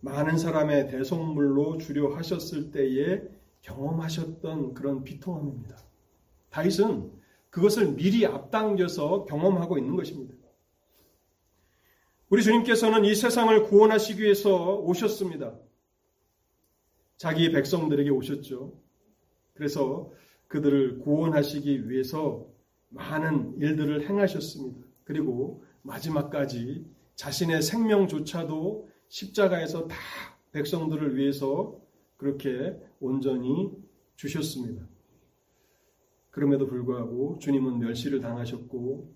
많은 0.00 0.38
사람의 0.38 0.88
대속물로 0.88 1.78
주려 1.78 2.14
하셨을 2.14 2.70
때에 2.70 3.22
경험하셨던 3.62 4.74
그런 4.74 5.02
비통함입니다. 5.04 5.76
다윗은 6.50 7.12
그것을 7.50 7.94
미리 7.94 8.24
앞당겨서 8.24 9.24
경험하고 9.24 9.78
있는 9.78 9.96
것입니다. 9.96 10.34
우리 12.28 12.44
주님께서는 12.44 13.04
이 13.04 13.16
세상을 13.16 13.64
구원하시기 13.64 14.22
위해서 14.22 14.76
오셨습니다. 14.76 15.58
자기 17.16 17.50
백성들에게 17.50 18.08
오셨죠. 18.10 18.72
그래서 19.54 20.12
그들을 20.46 21.00
구원하시기 21.00 21.90
위해서 21.90 22.46
많은 22.90 23.56
일들을 23.58 24.08
행하셨습니다. 24.08 24.86
그리고 25.04 25.64
마지막까지 25.82 26.86
자신의 27.14 27.62
생명조차도 27.62 28.88
십자가에서 29.08 29.88
다 29.88 29.96
백성들을 30.52 31.16
위해서 31.16 31.78
그렇게 32.16 32.78
온전히 33.00 33.72
주셨습니다. 34.16 34.86
그럼에도 36.30 36.66
불구하고 36.66 37.38
주님은 37.40 37.78
멸시를 37.78 38.20
당하셨고 38.20 39.14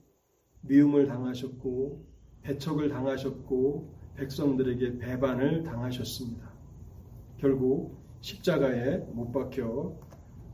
미움을 0.63 1.07
당하셨고 1.07 2.05
배척을 2.43 2.89
당하셨고 2.89 3.95
백성들에게 4.17 4.99
배반을 4.99 5.63
당하셨습니다. 5.65 6.53
결국 7.39 7.99
십자가에 8.21 8.99
못 9.13 9.33
박혀 9.33 9.99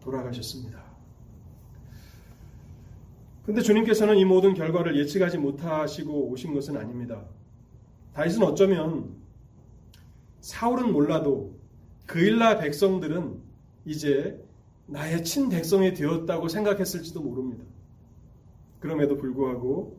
돌아가셨습니다. 0.01 0.90
근데 3.51 3.63
주님께서는 3.63 4.17
이 4.17 4.25
모든 4.25 4.55
결과를 4.55 4.97
예측하지 4.97 5.39
못하시고 5.39 6.29
오신 6.29 6.55
것은 6.55 6.77
아닙니다. 6.77 7.25
다윗은 8.13 8.45
어쩌면 8.45 9.17
사울은 10.41 10.93
몰라도 10.93 11.59
그일라 12.07 12.59
백성들은 12.59 13.41
이제 13.87 14.41
나의 14.87 15.25
친백성이 15.25 15.95
되었다고 15.95 16.47
생각했을지도 16.47 17.23
모릅니다. 17.23 17.65
그럼에도 18.79 19.17
불구하고 19.17 19.99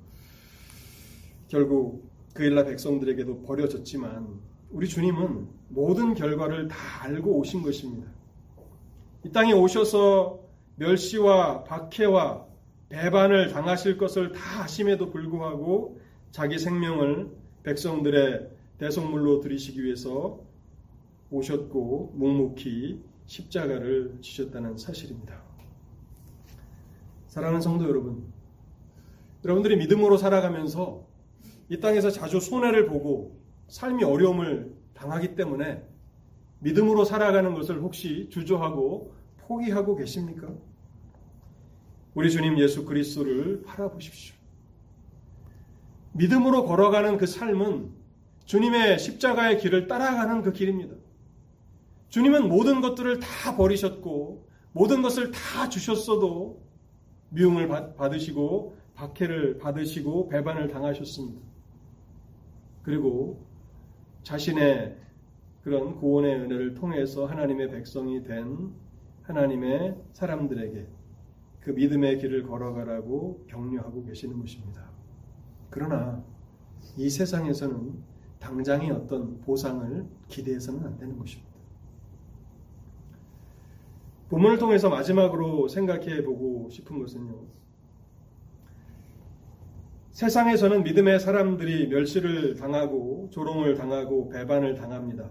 결국 1.49 2.09
그일라 2.33 2.63
백성들에게도 2.63 3.41
버려졌지만 3.41 4.29
우리 4.69 4.87
주님은 4.87 5.49
모든 5.67 6.13
결과를 6.13 6.69
다 6.69 6.77
알고 7.01 7.39
오신 7.39 7.63
것입니다. 7.63 8.09
이 9.25 9.31
땅에 9.33 9.51
오셔서 9.51 10.39
멸시와 10.77 11.65
박해와 11.65 12.49
배반을 12.91 13.51
당하실 13.51 13.97
것을 13.97 14.34
다 14.34 14.63
아심에도 14.63 15.10
불구하고 15.10 15.99
자기 16.32 16.60
생명을 16.60 17.30
백성들의 17.63 18.49
대속물로 18.77 19.39
드리시기 19.39 19.82
위해서 19.84 20.41
오셨고 21.30 22.13
묵묵히 22.15 23.01
십자가를 23.25 24.17
지셨다는 24.21 24.77
사실입니다. 24.77 25.41
사랑하는 27.27 27.62
성도 27.62 27.88
여러분, 27.88 28.25
여러분들이 29.45 29.77
믿음으로 29.77 30.17
살아가면서 30.17 31.08
이 31.69 31.80
땅에서 31.80 32.12
자주 32.12 32.41
손해를 32.41 32.88
보고 32.88 33.39
삶이 33.69 34.04
어려움을 34.04 34.75
당하기 34.93 35.36
때문에 35.36 35.82
믿음으로 36.60 37.06
살아가는 37.06 37.54
것을 37.54 37.80
혹시 37.80 38.27
주저하고 38.30 39.15
포기하고 39.38 39.95
계십니까? 39.95 40.49
우리 42.13 42.30
주님 42.30 42.60
예수 42.60 42.86
그리스도를 42.86 43.63
바라보십시오. 43.63 44.36
믿음으로 46.13 46.65
걸어가는 46.65 47.17
그 47.17 47.26
삶은 47.26 47.91
주님의 48.45 49.00
십자가의 49.00 49.60
길을 49.60 49.88
따라가는 49.88 50.41
그 50.41 50.52
길입니다. 50.52 50.95
주님은 52.10 52.50
모든 52.50 52.82
것들을 52.82 53.19
다 53.19 53.56
버리셨고 53.56 54.45
모든 54.74 55.02
것을 55.02 55.32
다 55.32 55.69
주셨어도 55.69 56.62
미움을 57.30 57.69
받으시고 57.95 58.76
박해를 58.95 59.58
받으시고 59.58 60.28
배반을 60.28 60.67
당하셨습니다. 60.67 61.39
그리고 62.84 63.45
자신의 64.24 64.97
그런 65.63 65.95
구원의 65.95 66.36
은혜를 66.36 66.74
통해서 66.74 67.26
하나님의 67.26 67.71
백성이 67.71 68.21
된 68.24 68.74
하나님의 69.24 69.95
사람들에게 70.12 70.88
그 71.62 71.69
믿음의 71.71 72.17
길을 72.19 72.43
걸어가라고 72.43 73.45
격려하고 73.47 74.04
계시는 74.04 74.39
것입니다. 74.39 74.89
그러나 75.69 76.24
이 76.97 77.10
세상에서는 77.10 77.93
당장의 78.39 78.91
어떤 78.91 79.39
보상을 79.41 80.06
기대해서는 80.28 80.84
안 80.84 80.97
되는 80.97 81.17
것입니다. 81.17 81.52
본문을 84.30 84.58
통해서 84.58 84.89
마지막으로 84.89 85.67
생각해 85.67 86.24
보고 86.24 86.69
싶은 86.69 87.00
것은요. 87.00 87.45
세상에서는 90.12 90.84
믿음의 90.84 91.19
사람들이 91.19 91.88
멸시를 91.88 92.56
당하고 92.56 93.30
조롱을 93.32 93.76
당하고 93.76 94.30
배반을 94.30 94.76
당합니다. 94.76 95.30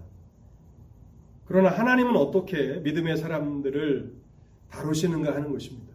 그러나 1.45 1.71
하나님은 1.71 2.17
어떻게 2.17 2.77
믿음의 2.81 3.17
사람들을 3.17 4.15
다루시는가 4.69 5.35
하는 5.35 5.51
것입니다. 5.51 5.90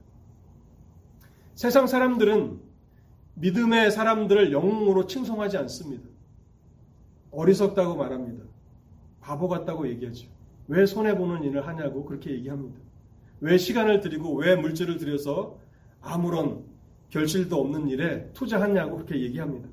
세상 1.55 1.87
사람들은 1.87 2.59
믿음의 3.35 3.91
사람들을 3.91 4.51
영웅으로 4.51 5.07
칭송하지 5.07 5.57
않습니다. 5.57 6.07
어리석다고 7.31 7.95
말합니다. 7.95 8.43
바보 9.21 9.47
같다고 9.47 9.87
얘기하죠. 9.89 10.27
왜 10.67 10.85
손해보는 10.85 11.43
일을 11.43 11.65
하냐고 11.65 12.05
그렇게 12.05 12.31
얘기합니다. 12.31 12.77
왜 13.39 13.57
시간을 13.57 14.01
들이고 14.01 14.35
왜 14.35 14.55
물질을 14.55 14.97
들여서 14.97 15.57
아무런 16.01 16.65
결실도 17.09 17.59
없는 17.59 17.87
일에 17.87 18.29
투자하냐고 18.33 18.97
그렇게 18.97 19.21
얘기합니다. 19.21 19.69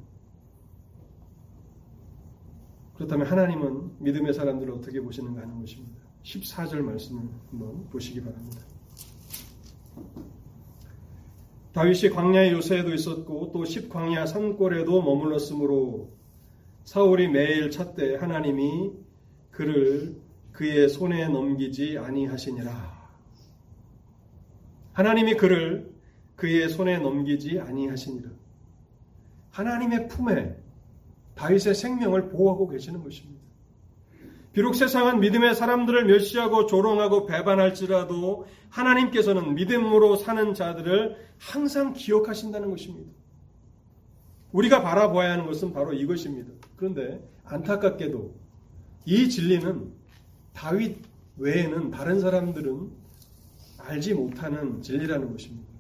그렇다면 2.95 3.27
하나님은 3.27 3.97
믿음의 3.99 4.35
사람들을 4.35 4.73
어떻게 4.73 5.01
보시는가 5.01 5.43
하는 5.43 5.61
것입니다. 5.61 6.01
14절 6.23 6.81
말씀을 6.83 7.29
한번 7.51 7.89
보시기 7.91 8.23
바랍니다. 8.23 8.61
다윗이 11.73 12.11
광야의 12.11 12.53
요새에도 12.53 12.93
있었고 12.93 13.51
또 13.53 13.65
십광야 13.65 14.27
산골에도 14.27 15.03
머물렀으므로 15.03 16.11
사울이 16.85 17.29
매일 17.29 17.71
찾되 17.71 18.17
하나님이 18.17 18.93
그를 19.51 20.21
그의 20.53 20.89
손에 20.89 21.29
넘기지 21.29 21.97
아니하시니라. 21.99 23.03
하나님이 24.93 25.37
그를 25.37 25.91
그의 26.37 26.69
손에 26.69 26.99
넘기지 26.99 27.59
아니하시니라. 27.61 28.29
하나님의 29.51 30.09
품에 30.09 30.57
다윗의 31.35 31.75
생명을 31.75 32.29
보호하고 32.31 32.69
계시는 32.69 33.03
것입니다. 33.03 33.41
비록 34.53 34.75
세상은 34.75 35.21
믿음의 35.21 35.55
사람들을 35.55 36.05
멸시하고 36.05 36.67
조롱하고 36.67 37.27
배반할지라도 37.27 38.47
하나님께서는 38.69 39.55
믿음으로 39.55 40.17
사는 40.17 40.53
자들을 40.55 41.17
항상 41.39 41.95
기억하신다는 41.95 42.71
것입니다. 42.71 43.11
우리가 44.53 44.83
바라보아야 44.83 45.33
하는 45.33 45.47
것은 45.47 45.73
바로 45.73 45.95
이것입니다. 45.95 46.53
그런데 46.77 47.27
안타깝게도 47.45 48.35
이 49.07 49.29
진리는 49.29 49.91
다윗 50.53 50.99
외에는 51.39 51.91
다른 51.91 52.21
사람들은 52.21 52.91
알지 53.79 54.15
못하는 54.15 54.83
진리라는 54.83 55.33
것입니다. 55.33 55.73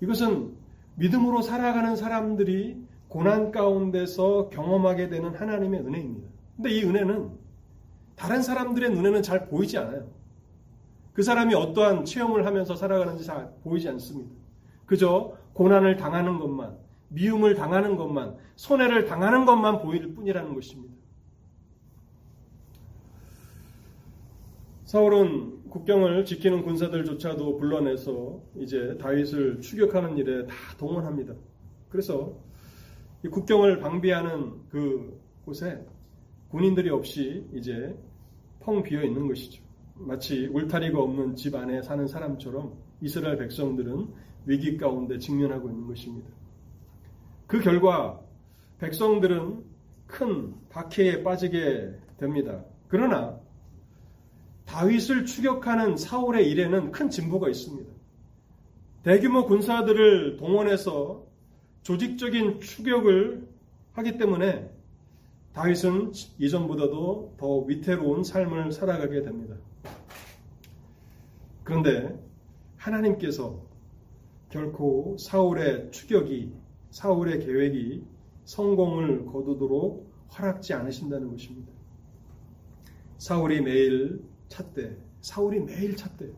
이것은 0.00 0.54
믿음으로 0.96 1.42
살아가는 1.42 1.94
사람들이 1.94 2.82
고난 3.08 3.52
가운데서 3.52 4.48
경험하게 4.48 5.08
되는 5.08 5.34
하나님의 5.34 5.80
은혜입니다. 5.80 6.23
근데 6.56 6.70
이 6.70 6.84
은혜는 6.84 7.30
다른 8.16 8.42
사람들의 8.42 8.90
눈에는 8.90 9.22
잘 9.22 9.48
보이지 9.48 9.76
않아요. 9.78 10.08
그 11.12 11.22
사람이 11.22 11.54
어떠한 11.54 12.04
체험을 12.04 12.46
하면서 12.46 12.74
살아가는지 12.74 13.24
잘 13.24 13.52
보이지 13.62 13.88
않습니다. 13.90 14.30
그저 14.86 15.36
고난을 15.54 15.96
당하는 15.96 16.38
것만, 16.38 16.76
미움을 17.08 17.54
당하는 17.54 17.96
것만, 17.96 18.36
손해를 18.56 19.06
당하는 19.06 19.46
것만 19.46 19.80
보일 19.80 20.14
뿐이라는 20.14 20.54
것입니다. 20.54 20.94
사울은 24.84 25.70
국경을 25.70 26.24
지키는 26.24 26.62
군사들조차도 26.62 27.56
불러내서 27.56 28.40
이제 28.56 28.96
다윗을 29.00 29.60
추격하는 29.60 30.16
일에 30.18 30.46
다 30.46 30.54
동원합니다. 30.78 31.34
그래서 31.88 32.36
국경을 33.28 33.80
방비하는 33.80 34.52
그 34.68 35.20
곳에 35.44 35.84
군인들이 36.54 36.88
없이 36.88 37.44
이제 37.52 37.98
펑 38.60 38.80
비어 38.84 39.02
있는 39.02 39.26
것이죠. 39.26 39.60
마치 39.96 40.46
울타리가 40.46 41.00
없는 41.00 41.34
집 41.34 41.56
안에 41.56 41.82
사는 41.82 42.06
사람처럼 42.06 42.72
이스라엘 43.00 43.38
백성들은 43.38 44.06
위기 44.46 44.76
가운데 44.76 45.18
직면하고 45.18 45.68
있는 45.68 45.88
것입니다. 45.88 46.28
그 47.48 47.58
결과 47.58 48.20
백성들은 48.78 49.64
큰 50.06 50.54
박해에 50.68 51.24
빠지게 51.24 51.92
됩니다. 52.18 52.64
그러나 52.86 53.36
다윗을 54.64 55.24
추격하는 55.24 55.96
사울의 55.96 56.48
일에는 56.52 56.92
큰 56.92 57.10
진보가 57.10 57.48
있습니다. 57.48 57.92
대규모 59.02 59.46
군사들을 59.46 60.36
동원해서 60.36 61.26
조직적인 61.82 62.60
추격을 62.60 63.48
하기 63.94 64.18
때문에 64.18 64.73
다윗은 65.54 66.12
이전보다도 66.38 67.36
더 67.38 67.58
위태로운 67.60 68.24
삶을 68.24 68.72
살아가게 68.72 69.22
됩니다. 69.22 69.54
그런데 71.62 72.18
하나님께서 72.76 73.62
결코 74.50 75.16
사울의 75.18 75.92
추격이 75.92 76.52
사울의 76.90 77.46
계획이 77.46 78.04
성공을 78.44 79.26
거두도록 79.26 80.12
허락지 80.36 80.74
않으신다는 80.74 81.30
것입니다. 81.30 81.72
사울이 83.18 83.62
매일 83.62 84.22
찾대, 84.48 84.96
사울이 85.20 85.60
매일 85.60 85.96
찾대. 85.96 86.30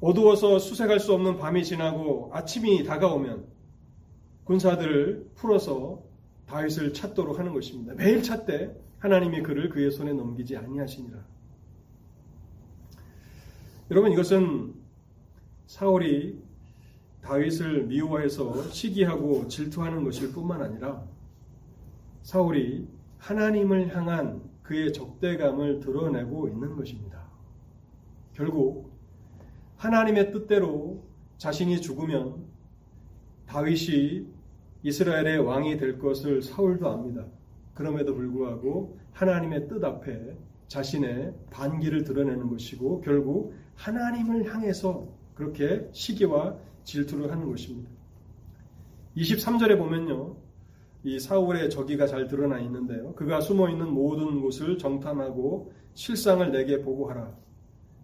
어두워서 0.00 0.60
수색할 0.60 1.00
수 1.00 1.12
없는 1.12 1.38
밤이 1.38 1.64
지나고 1.64 2.30
아침이 2.32 2.84
다가오면 2.84 3.46
군사들을 4.44 5.32
풀어서 5.34 6.05
다윗을 6.46 6.92
찾도록 6.92 7.38
하는 7.38 7.52
것입니다. 7.52 7.94
매일 7.94 8.22
찾되 8.22 8.80
하나님이 8.98 9.42
그를 9.42 9.68
그의 9.68 9.90
손에 9.90 10.12
넘기지 10.12 10.56
아니하시니라. 10.56 11.18
여러분 13.90 14.12
이것은 14.12 14.74
사울이 15.66 16.40
다윗을 17.22 17.86
미워해서 17.86 18.62
시기하고 18.70 19.48
질투하는 19.48 20.04
것일 20.04 20.32
뿐만 20.32 20.62
아니라 20.62 21.04
사울이 22.22 22.88
하나님을 23.18 23.94
향한 23.96 24.42
그의 24.62 24.92
적대감을 24.92 25.80
드러내고 25.80 26.48
있는 26.48 26.76
것입니다. 26.76 27.24
결국 28.32 28.92
하나님의 29.76 30.32
뜻대로 30.32 31.04
자신이 31.38 31.80
죽으면 31.80 32.44
다윗이 33.46 34.26
이스라엘의 34.82 35.38
왕이 35.38 35.78
될 35.78 35.98
것을 35.98 36.42
사울도 36.42 36.88
압니다. 36.88 37.24
그럼에도 37.74 38.14
불구하고 38.14 38.98
하나님의 39.12 39.68
뜻 39.68 39.82
앞에 39.84 40.36
자신의 40.68 41.34
반기를 41.50 42.04
드러내는 42.04 42.48
것이고 42.48 43.00
결국 43.02 43.54
하나님을 43.74 44.52
향해서 44.52 45.06
그렇게 45.34 45.88
시기와 45.92 46.56
질투를 46.84 47.30
하는 47.30 47.48
것입니다. 47.50 47.90
23절에 49.16 49.78
보면요. 49.78 50.36
이 51.04 51.18
사울의 51.20 51.70
저기가 51.70 52.06
잘 52.06 52.26
드러나 52.26 52.58
있는데요. 52.60 53.14
그가 53.14 53.40
숨어 53.40 53.68
있는 53.70 53.92
모든 53.92 54.40
곳을 54.40 54.76
정탐하고 54.76 55.72
실상을 55.94 56.50
내게 56.50 56.82
보고하라. 56.82 57.32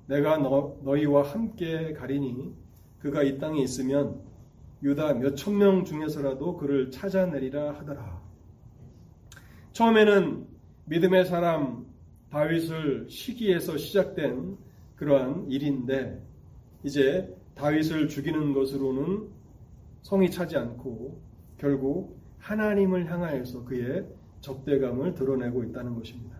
내가 0.06 0.38
너, 0.38 0.76
너희와 0.82 1.22
함께 1.22 1.92
가리니 1.92 2.54
그가 3.00 3.22
이 3.22 3.38
땅에 3.38 3.62
있으면 3.62 4.20
유다 4.82 5.14
몇 5.14 5.36
천 5.36 5.58
명 5.58 5.84
중에서라도 5.84 6.56
그를 6.56 6.90
찾아내리라 6.90 7.74
하더라. 7.74 8.20
처음에는 9.72 10.46
믿음의 10.86 11.24
사람 11.26 11.86
다윗을 12.30 13.06
시기에서 13.08 13.76
시작된 13.76 14.56
그러한 14.96 15.46
일인데 15.48 16.20
이제 16.82 17.32
다윗을 17.54 18.08
죽이는 18.08 18.54
것으로는 18.54 19.28
성이 20.02 20.30
차지 20.30 20.56
않고 20.56 21.20
결국 21.58 22.20
하나님을 22.38 23.10
향하여서 23.10 23.64
그의 23.64 24.06
적대감을 24.40 25.14
드러내고 25.14 25.62
있다는 25.64 25.94
것입니다. 25.94 26.36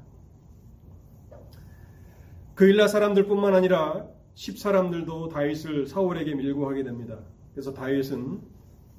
그 2.55 2.67
일라 2.67 2.89
사람들뿐만 2.89 3.55
아니라 3.55 4.09
십 4.35 4.59
사람들도 4.59 5.29
다윗을 5.29 5.87
사울에게 5.87 6.35
밀고 6.35 6.69
하게 6.69 6.83
됩니다. 6.83 7.21
그래서 7.53 7.73
다윗은 7.73 8.41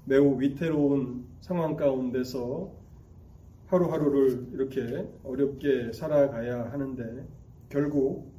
매우 0.06 0.40
위태로운 0.40 1.26
상황 1.42 1.76
가운데서 1.76 2.72
하루하루를 3.68 4.50
이렇게 4.54 5.08
어렵게 5.24 5.94
살아가야 5.94 6.72
하는데 6.72 7.28
결국 7.70 8.32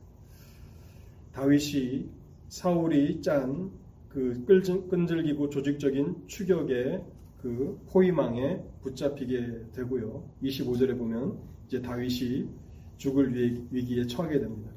다윗이 1.33 2.09
사울이 2.49 3.23
짠 3.23 3.85
그 4.15 4.45
끈질기고 4.89 5.51
조직적인 5.51 6.29
추격의 6.29 7.05
그 7.43 7.81
포위망에 7.89 8.63
붙잡히게 8.83 9.73
되고요. 9.73 10.31
25절에 10.41 10.97
보면 10.97 11.37
이제 11.67 11.83
다윗이 11.83 12.49
죽을 12.97 13.35
위기에 13.73 14.07
처하게 14.07 14.39
됩니다. 14.39 14.71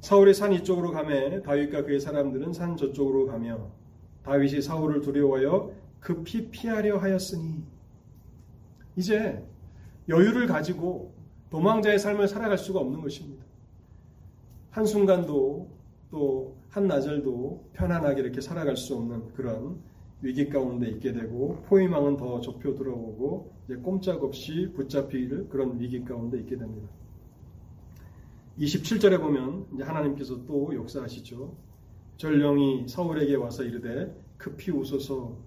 사울이 0.00 0.32
산 0.32 0.54
이쪽으로 0.54 0.92
가매 0.92 1.42
다윗과 1.42 1.84
그의 1.84 2.00
사람들은 2.00 2.54
산 2.54 2.74
저쪽으로 2.78 3.26
가며 3.26 3.70
다윗이 4.24 4.62
사울을 4.62 5.00
두려워하여 5.00 5.72
급히 6.00 6.50
피하려 6.50 6.98
하였으니 6.98 7.62
이제 8.96 9.44
여유를 10.08 10.46
가지고 10.46 11.14
도망자의 11.50 11.98
삶을 11.98 12.28
살아갈 12.28 12.58
수가 12.58 12.80
없는 12.80 13.00
것입니다. 13.00 13.44
한순간도 14.70 15.68
또 16.10 16.56
한나절도 16.70 17.70
편안하게 17.72 18.22
이렇게 18.22 18.40
살아갈 18.40 18.76
수 18.76 18.96
없는 18.96 19.32
그런 19.34 19.80
위기 20.22 20.48
가운데 20.48 20.88
있게 20.88 21.12
되고 21.12 21.62
포위망은 21.66 22.16
더 22.16 22.40
좁혀 22.40 22.74
들어오고 22.74 23.52
이제 23.64 23.76
꼼짝없이 23.76 24.72
붙잡힐 24.74 25.48
그런 25.48 25.80
위기 25.80 26.04
가운데 26.04 26.38
있게 26.38 26.56
됩니다. 26.56 26.88
27절에 28.58 29.18
보면 29.18 29.66
이제 29.74 29.82
하나님께서 29.82 30.44
또 30.44 30.74
역사하시죠. 30.74 31.69
전령이 32.20 32.86
사울에게 32.86 33.34
와서 33.36 33.62
이르되 33.64 34.14
급히 34.36 34.70
웃어서 34.70 35.38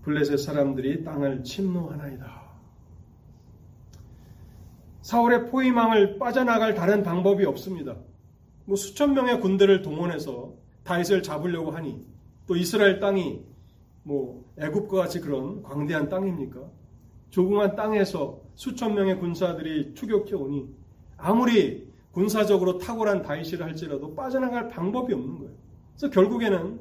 블레셋 0.00 0.38
사람들이 0.38 1.04
땅을 1.04 1.44
침노하나이다. 1.44 2.40
사울의 5.02 5.50
포위망을 5.50 6.18
빠져나갈 6.18 6.74
다른 6.74 7.02
방법이 7.02 7.44
없습니다. 7.44 7.96
뭐 8.64 8.76
수천 8.76 9.12
명의 9.12 9.40
군대를 9.40 9.82
동원해서 9.82 10.54
다윗을 10.84 11.22
잡으려고 11.22 11.70
하니 11.70 12.02
또 12.46 12.56
이스라엘 12.56 12.98
땅이 12.98 13.44
뭐 14.02 14.50
애굽과 14.58 15.02
같이 15.02 15.20
그런 15.20 15.62
광대한 15.62 16.08
땅입니까? 16.08 16.62
조그만 17.28 17.76
땅에서 17.76 18.40
수천 18.54 18.94
명의 18.94 19.18
군사들이 19.18 19.92
추격해 19.92 20.34
오니 20.34 20.66
아무리 21.18 21.92
군사적으로 22.12 22.78
탁월한 22.78 23.20
다윗이라 23.20 23.66
할지라도 23.66 24.14
빠져나갈 24.14 24.68
방법이 24.68 25.12
없는 25.12 25.38
거예요. 25.40 25.59
그래서 26.00 26.14
결국에는 26.14 26.80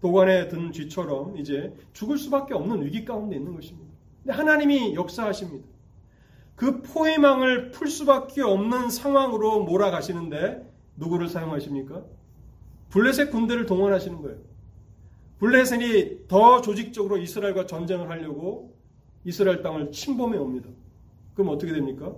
도관에 0.00 0.48
든 0.48 0.72
쥐처럼 0.72 1.36
이제 1.36 1.72
죽을 1.92 2.18
수밖에 2.18 2.52
없는 2.52 2.84
위기 2.84 3.04
가운데 3.04 3.36
있는 3.36 3.54
것입니다. 3.54 3.92
근데 4.24 4.32
하나님이 4.32 4.96
역사하십니다. 4.96 5.64
그 6.56 6.82
포위망을 6.82 7.70
풀 7.70 7.86
수밖에 7.86 8.42
없는 8.42 8.90
상황으로 8.90 9.62
몰아가시는데 9.62 10.68
누구를 10.96 11.28
사용하십니까? 11.28 12.02
블레셋 12.90 13.30
군대를 13.30 13.66
동원하시는 13.66 14.20
거예요. 14.20 14.38
블레셋이 15.38 16.26
더 16.26 16.60
조직적으로 16.60 17.18
이스라엘과 17.18 17.66
전쟁을 17.66 18.10
하려고 18.10 18.74
이스라엘 19.24 19.62
땅을 19.62 19.92
침범해 19.92 20.38
옵니다. 20.38 20.70
그럼 21.34 21.50
어떻게 21.50 21.72
됩니까? 21.72 22.12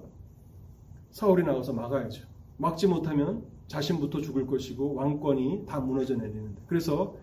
사울이 1.11 1.43
나가서 1.43 1.75
막아야죠. 1.75 2.25
막지 2.57 2.87
못하면 2.87 3.45
자신부터 3.69 4.21
죽을 4.21 4.47
것이고 4.47 4.95
왕권이 4.95 5.67
다 5.67 5.79
무너져 5.79 6.17
내리는데. 6.17 6.63
그래서 6.67 7.15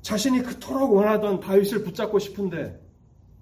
자신이 0.00 0.42
그토록 0.42 0.94
원하던 0.94 1.40
다윗을 1.40 1.82
붙잡고 1.82 2.18
싶은데 2.18 2.80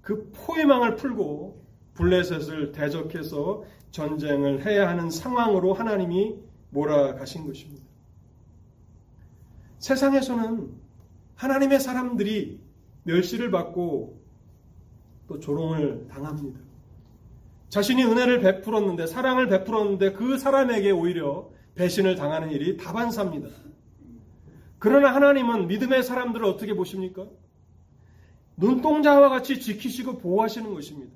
그 0.01 0.31
포위망을 0.33 0.95
풀고 0.95 1.63
블레셋을 1.93 2.71
대적해서 2.71 3.63
전쟁을 3.91 4.65
해야 4.65 4.89
하는 4.89 5.09
상황으로 5.09 5.73
하나님이 5.73 6.35
몰아가신 6.71 7.45
것입니다. 7.45 7.83
세상에서는 9.79 10.69
하나님의 11.35 11.79
사람들이 11.79 12.59
멸시를 13.03 13.49
받고 13.49 14.19
또 15.27 15.39
조롱을 15.39 16.07
당합니다. 16.09 16.59
자신이 17.69 18.03
은혜를 18.03 18.39
베풀었는데 18.39 19.07
사랑을 19.07 19.47
베풀었는데 19.47 20.13
그 20.13 20.37
사람에게 20.37 20.91
오히려 20.91 21.49
배신을 21.79 22.17
당하는 22.17 22.51
일이 22.51 22.75
다반사입니다. 22.75 23.47
그러나 24.79 25.15
하나님은 25.15 25.67
믿음의 25.67 26.03
사람들을 26.03 26.45
어떻게 26.45 26.73
보십니까? 26.73 27.25
눈동자와 28.57 29.29
같이 29.29 29.61
지키시고 29.61 30.17
보호하시는 30.17 30.73
것입니다. 30.73 31.13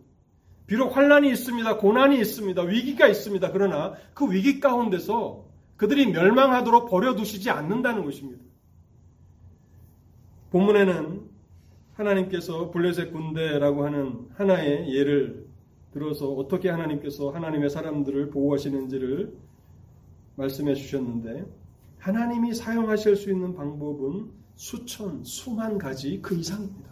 비록 0.66 0.96
환란이 0.96 1.30
있습니다. 1.30 1.78
고난이 1.78 2.18
있습니다. 2.18 2.62
위기가 2.62 3.08
있습니다. 3.08 3.52
그러나 3.52 3.96
그 4.14 4.32
위기 4.32 4.62
가운데서 4.62 5.44
그들이 5.76 6.08
멸망하도록 6.08 6.90
버려두시지 6.90 7.50
않는다는 7.50 8.06
것입니다. 8.06 8.42
본문에는 10.52 11.30
하나님께서 11.96 12.72
블레셋 12.72 13.12
군대라고 13.12 13.86
하는 13.86 14.30
하나의 14.36 14.96
예를 14.96 15.46
들어서 15.92 16.32
어떻게 16.32 16.70
하나님께서 16.70 17.32
하나님의 17.32 17.70
사람들을 17.70 18.30
보호하시는지를 18.30 19.34
말씀해 20.36 20.76
주셨는데 20.76 21.46
하나님이 22.00 22.54
사용하실 22.54 23.16
수 23.16 23.32
있는 23.32 23.54
방법은 23.56 24.32
수천, 24.56 25.24
수만 25.24 25.78
가지 25.78 26.22
그 26.22 26.36
이상입니다. 26.36 26.90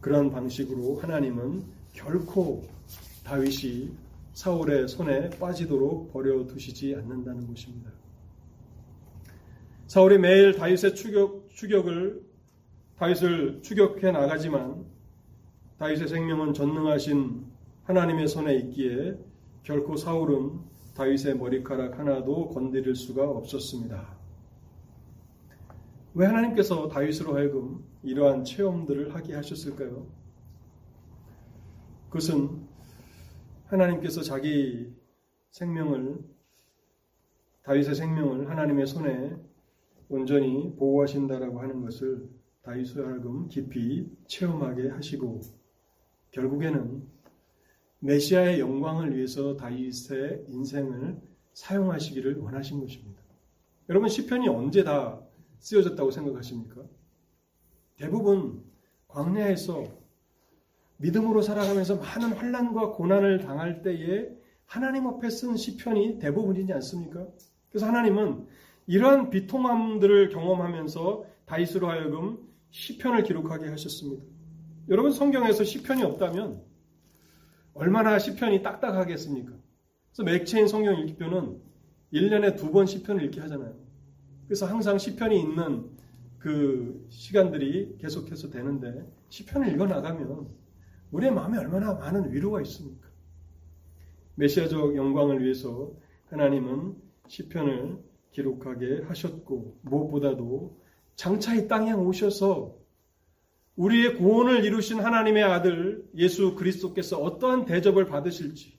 그런 0.00 0.30
방식으로 0.30 0.96
하나님은 0.96 1.64
결코 1.92 2.62
다윗이 3.24 3.90
사울의 4.34 4.88
손에 4.88 5.30
빠지도록 5.30 6.12
버려두시지 6.12 6.94
않는다는 6.96 7.46
것입니다. 7.46 7.90
사울이 9.86 10.18
매일 10.18 10.54
다윗의 10.54 10.94
추격, 10.94 11.50
추격을 11.50 12.22
다윗을 12.96 13.62
추격해 13.62 14.10
나가지만 14.10 14.86
다윗의 15.78 16.08
생명은 16.08 16.54
전능하신 16.54 17.44
하나님의 17.84 18.28
손에 18.28 18.54
있기에 18.56 19.18
결코 19.62 19.96
사울은 19.96 20.71
다윗의 20.94 21.38
머리카락 21.38 21.98
하나도 21.98 22.48
건드릴 22.50 22.94
수가 22.94 23.28
없었습니다. 23.28 24.16
왜 26.14 26.26
하나님께서 26.26 26.88
다윗으로 26.88 27.34
하여금 27.34 27.84
이러한 28.02 28.44
체험들을 28.44 29.14
하게 29.14 29.34
하셨을까요? 29.34 30.06
그것은 32.08 32.66
하나님께서 33.66 34.20
자기 34.22 34.92
생명을 35.50 36.18
다윗의 37.62 37.94
생명을 37.94 38.50
하나님의 38.50 38.86
손에 38.86 39.36
온전히 40.10 40.76
보호하신다라고 40.76 41.60
하는 41.60 41.80
것을 41.80 42.28
다윗을 42.62 43.06
하여금 43.06 43.48
깊이 43.48 44.10
체험하게 44.26 44.90
하시고 44.90 45.40
결국에는 46.32 47.02
메시아의 48.02 48.58
영광을 48.58 49.16
위해서 49.16 49.56
다윗의 49.56 50.46
인생을 50.48 51.20
사용하시기를 51.52 52.38
원하신 52.38 52.80
것입니다. 52.80 53.22
여러분 53.88 54.08
시편이 54.08 54.48
언제 54.48 54.82
다 54.82 55.20
쓰여졌다고 55.60 56.10
생각하십니까? 56.10 56.82
대부분 57.96 58.64
광야에서 59.06 59.84
믿음으로 60.96 61.42
살아가면서 61.42 61.96
많은 61.96 62.32
환란과 62.32 62.90
고난을 62.92 63.38
당할 63.38 63.82
때에 63.82 64.28
하나님 64.66 65.06
앞에 65.06 65.30
쓴 65.30 65.56
시편이 65.56 66.18
대부분이지 66.18 66.72
않습니까? 66.72 67.26
그래서 67.70 67.86
하나님은 67.86 68.46
이러한 68.88 69.30
비통함들을 69.30 70.30
경험하면서 70.30 71.24
다윗으로 71.46 71.88
하여금 71.88 72.38
시편을 72.70 73.22
기록하게 73.22 73.68
하셨습니다. 73.68 74.24
여러분 74.88 75.12
성경에서 75.12 75.62
시편이 75.62 76.02
없다면 76.02 76.71
얼마나 77.74 78.18
시편이 78.18 78.62
딱딱하겠습니까? 78.62 79.52
그래서 80.10 80.22
맥체인 80.24 80.68
성경 80.68 80.98
읽기표는 81.00 81.60
1년에 82.12 82.56
두 82.56 82.70
번 82.70 82.86
시편을 82.86 83.24
읽게 83.24 83.40
하잖아요. 83.40 83.74
그래서 84.46 84.66
항상 84.66 84.98
시편이 84.98 85.40
있는 85.40 85.90
그 86.38 87.06
시간들이 87.08 87.96
계속해서 87.98 88.50
되는데 88.50 89.06
시편을 89.30 89.72
읽어 89.72 89.86
나가면 89.86 90.48
우리의 91.12 91.32
마음에 91.32 91.58
얼마나 91.58 91.94
많은 91.94 92.32
위로가 92.32 92.60
있습니까? 92.62 93.08
메시아적 94.34 94.96
영광을 94.96 95.42
위해서 95.42 95.92
하나님은 96.26 96.96
시편을 97.28 97.98
기록하게 98.32 99.02
하셨고 99.04 99.78
무엇보다도 99.82 100.80
장차 101.14 101.54
이 101.54 101.68
땅에 101.68 101.92
오셔서 101.92 102.76
우리의 103.76 104.16
구원을 104.16 104.64
이루신 104.64 105.00
하나님의 105.00 105.42
아들 105.42 106.04
예수 106.16 106.54
그리스도께서 106.54 107.18
어떠한 107.18 107.64
대접을 107.64 108.06
받으실지 108.06 108.78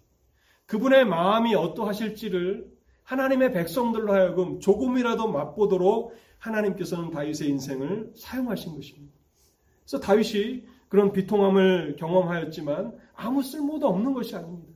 그분의 0.65 1.06
마음이 1.06 1.56
어떠하실지를 1.56 2.71
하나님의 3.03 3.51
백성들로 3.53 4.13
하여금 4.13 4.60
조금이라도 4.60 5.32
맛보도록 5.32 6.13
하나님께서는 6.38 7.12
다윗의 7.12 7.49
인생을 7.49 8.13
사용하신 8.15 8.75
것입니다. 8.75 9.13
그래서 9.82 9.99
다윗이 9.99 10.65
그런 10.88 11.12
비통함을 11.12 11.95
경험하였지만 11.97 12.97
아무 13.15 13.43
쓸모도 13.43 13.88
없는 13.88 14.13
것이 14.13 14.36
아닙니다. 14.36 14.73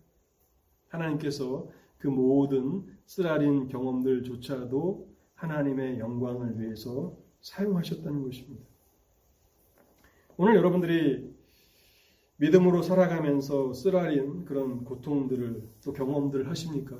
하나님께서 0.89 1.67
그 1.97 2.07
모든 2.07 2.85
쓰라린 3.05 3.67
경험들조차도 3.67 5.07
하나님의 5.35 5.99
영광을 5.99 6.59
위해서 6.59 7.15
사용하셨다는 7.41 8.23
것입니다. 8.23 8.65
오늘 10.39 10.55
여러분들이 10.55 11.35
믿음으로 12.35 12.83
살아가면서 12.83 13.73
쓰라린 13.73 14.45
그런 14.45 14.83
고통들을 14.83 15.67
또 15.83 15.93
경험들을 15.93 16.47
하십니까? 16.47 16.95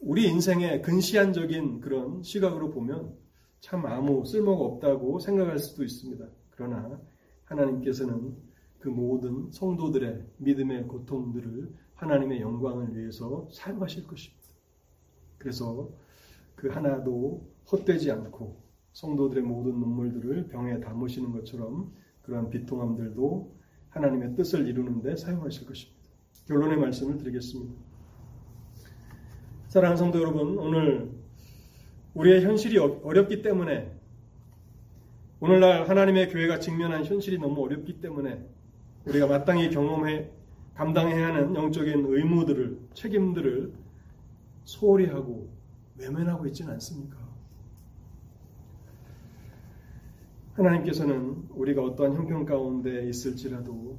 우리 0.00 0.28
인생의 0.28 0.82
근시안적인 0.82 1.80
그런 1.80 2.22
시각으로 2.22 2.68
보면 2.68 3.16
참 3.60 3.86
아무 3.86 4.26
쓸모가 4.26 4.62
없다고 4.62 5.20
생각할 5.20 5.58
수도 5.58 5.84
있습니다. 5.84 6.26
그러나 6.50 7.00
하나님께서는 7.46 8.36
그 8.78 8.90
모든 8.90 9.50
성도들의 9.50 10.22
믿음의 10.36 10.88
고통들을 10.88 11.72
하나님의 11.94 12.42
영광을 12.42 12.94
위해서 12.94 13.48
사용하실 13.50 14.06
것입니다. 14.06 14.44
그래서 15.38 15.88
그 16.56 16.68
하나도 16.68 17.48
헛되지 17.72 18.10
않고 18.10 18.65
성도들의 18.96 19.42
모든 19.42 19.72
눈물들을 19.72 20.48
병에 20.48 20.80
담으시는 20.80 21.30
것처럼 21.32 21.92
그러한 22.22 22.48
비통함들도 22.48 23.54
하나님의 23.90 24.34
뜻을 24.36 24.66
이루는데 24.66 25.16
사용하실 25.16 25.66
것입니다. 25.66 26.00
결론의 26.46 26.78
말씀을 26.78 27.18
드리겠습니다. 27.18 27.74
사랑하는 29.68 29.98
성도 29.98 30.18
여러분, 30.18 30.56
오늘 30.56 31.10
우리의 32.14 32.42
현실이 32.42 32.78
어렵기 32.78 33.42
때문에 33.42 33.94
오늘날 35.40 35.86
하나님의 35.86 36.30
교회가 36.30 36.58
직면한 36.58 37.04
현실이 37.04 37.38
너무 37.38 37.62
어렵기 37.66 38.00
때문에 38.00 38.48
우리가 39.04 39.26
마땅히 39.26 39.68
경험해 39.68 40.30
감당해야 40.72 41.26
하는 41.26 41.54
영적인 41.54 42.06
의무들을, 42.08 42.78
책임들을 42.94 43.74
소홀히 44.64 45.04
하고 45.06 45.50
외면하고 45.98 46.46
있지는 46.46 46.72
않습니까? 46.72 47.25
하나님께서는 50.56 51.48
우리가 51.50 51.82
어떠한 51.82 52.14
형편 52.14 52.46
가운데 52.46 53.06
있을지라도 53.08 53.98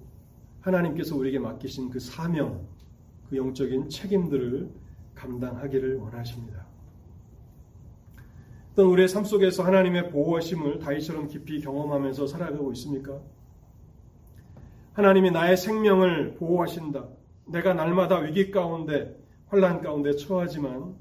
하나님께서 0.61 1.15
우리에게 1.15 1.39
맡기신 1.39 1.89
그 1.89 1.99
사명, 1.99 2.67
그 3.29 3.37
영적인 3.37 3.89
책임들을 3.89 4.69
감당하기를 5.15 5.97
원하십니다. 5.97 6.65
또는 8.75 8.91
우리의 8.91 9.07
삶 9.07 9.23
속에서 9.23 9.63
하나님의 9.63 10.11
보호하심을 10.11 10.79
다윗처럼 10.79 11.27
깊이 11.27 11.59
경험하면서 11.61 12.27
살아가고 12.27 12.71
있습니까? 12.73 13.19
하나님이 14.93 15.31
나의 15.31 15.57
생명을 15.57 16.35
보호하신다. 16.35 17.07
내가 17.45 17.73
날마다 17.73 18.17
위기 18.19 18.51
가운데 18.51 19.15
환란 19.47 19.81
가운데 19.81 20.15
처하지만 20.15 20.95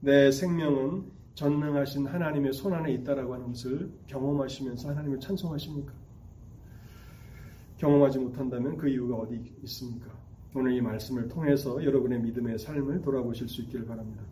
내 0.00 0.30
생명은 0.30 1.19
전능하신 1.34 2.06
하나님의 2.06 2.52
손 2.52 2.74
안에 2.74 2.92
있다라고 2.94 3.34
하는 3.34 3.48
것을 3.48 3.90
경험하시면서 4.06 4.90
하나님을 4.90 5.20
찬송하십니까? 5.20 5.92
경험하지 7.78 8.18
못한다면 8.18 8.76
그 8.76 8.88
이유가 8.88 9.16
어디 9.16 9.40
있습니까? 9.62 10.10
오늘 10.54 10.72
이 10.72 10.80
말씀을 10.80 11.28
통해서 11.28 11.82
여러분의 11.82 12.20
믿음의 12.20 12.58
삶을 12.58 13.00
돌아보실 13.02 13.48
수 13.48 13.62
있기를 13.62 13.86
바랍니다. 13.86 14.22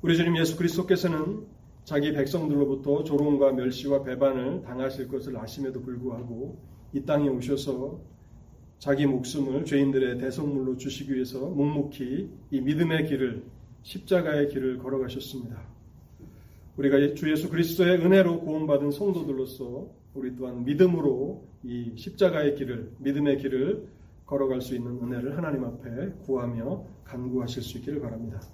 우리 0.00 0.16
주님 0.16 0.36
예수 0.38 0.56
그리스도께서는 0.56 1.46
자기 1.84 2.12
백성들로부터 2.12 3.04
조롱과 3.04 3.52
멸시와 3.52 4.04
배반을 4.04 4.62
당하실 4.62 5.08
것을 5.08 5.36
아심에도 5.36 5.82
불구하고 5.82 6.58
이 6.92 7.02
땅에 7.04 7.28
오셔서 7.28 8.00
자기 8.78 9.06
목숨을 9.06 9.64
죄인들의 9.64 10.18
대성물로 10.18 10.76
주시기 10.76 11.12
위해서 11.14 11.40
묵묵히 11.40 12.30
이 12.50 12.60
믿음의 12.60 13.06
길을 13.06 13.44
십자가의 13.82 14.48
길을 14.48 14.78
걸어가셨습니다. 14.78 15.60
우리가 16.76 17.14
주 17.14 17.30
예수 17.30 17.48
그리스도의 17.48 17.98
은혜로 17.98 18.40
구원받은 18.40 18.90
성도들로서 18.90 19.88
우리 20.14 20.36
또한 20.36 20.64
믿음으로 20.64 21.46
이 21.62 21.92
십자가의 21.96 22.56
길을 22.56 22.92
믿음의 22.98 23.38
길을 23.38 23.88
걸어갈 24.26 24.60
수 24.60 24.74
있는 24.74 24.92
은혜를 25.02 25.36
하나님 25.36 25.64
앞에 25.64 26.12
구하며 26.24 26.84
간구하실 27.04 27.62
수 27.62 27.78
있기를 27.78 28.00
바랍니다. 28.00 28.40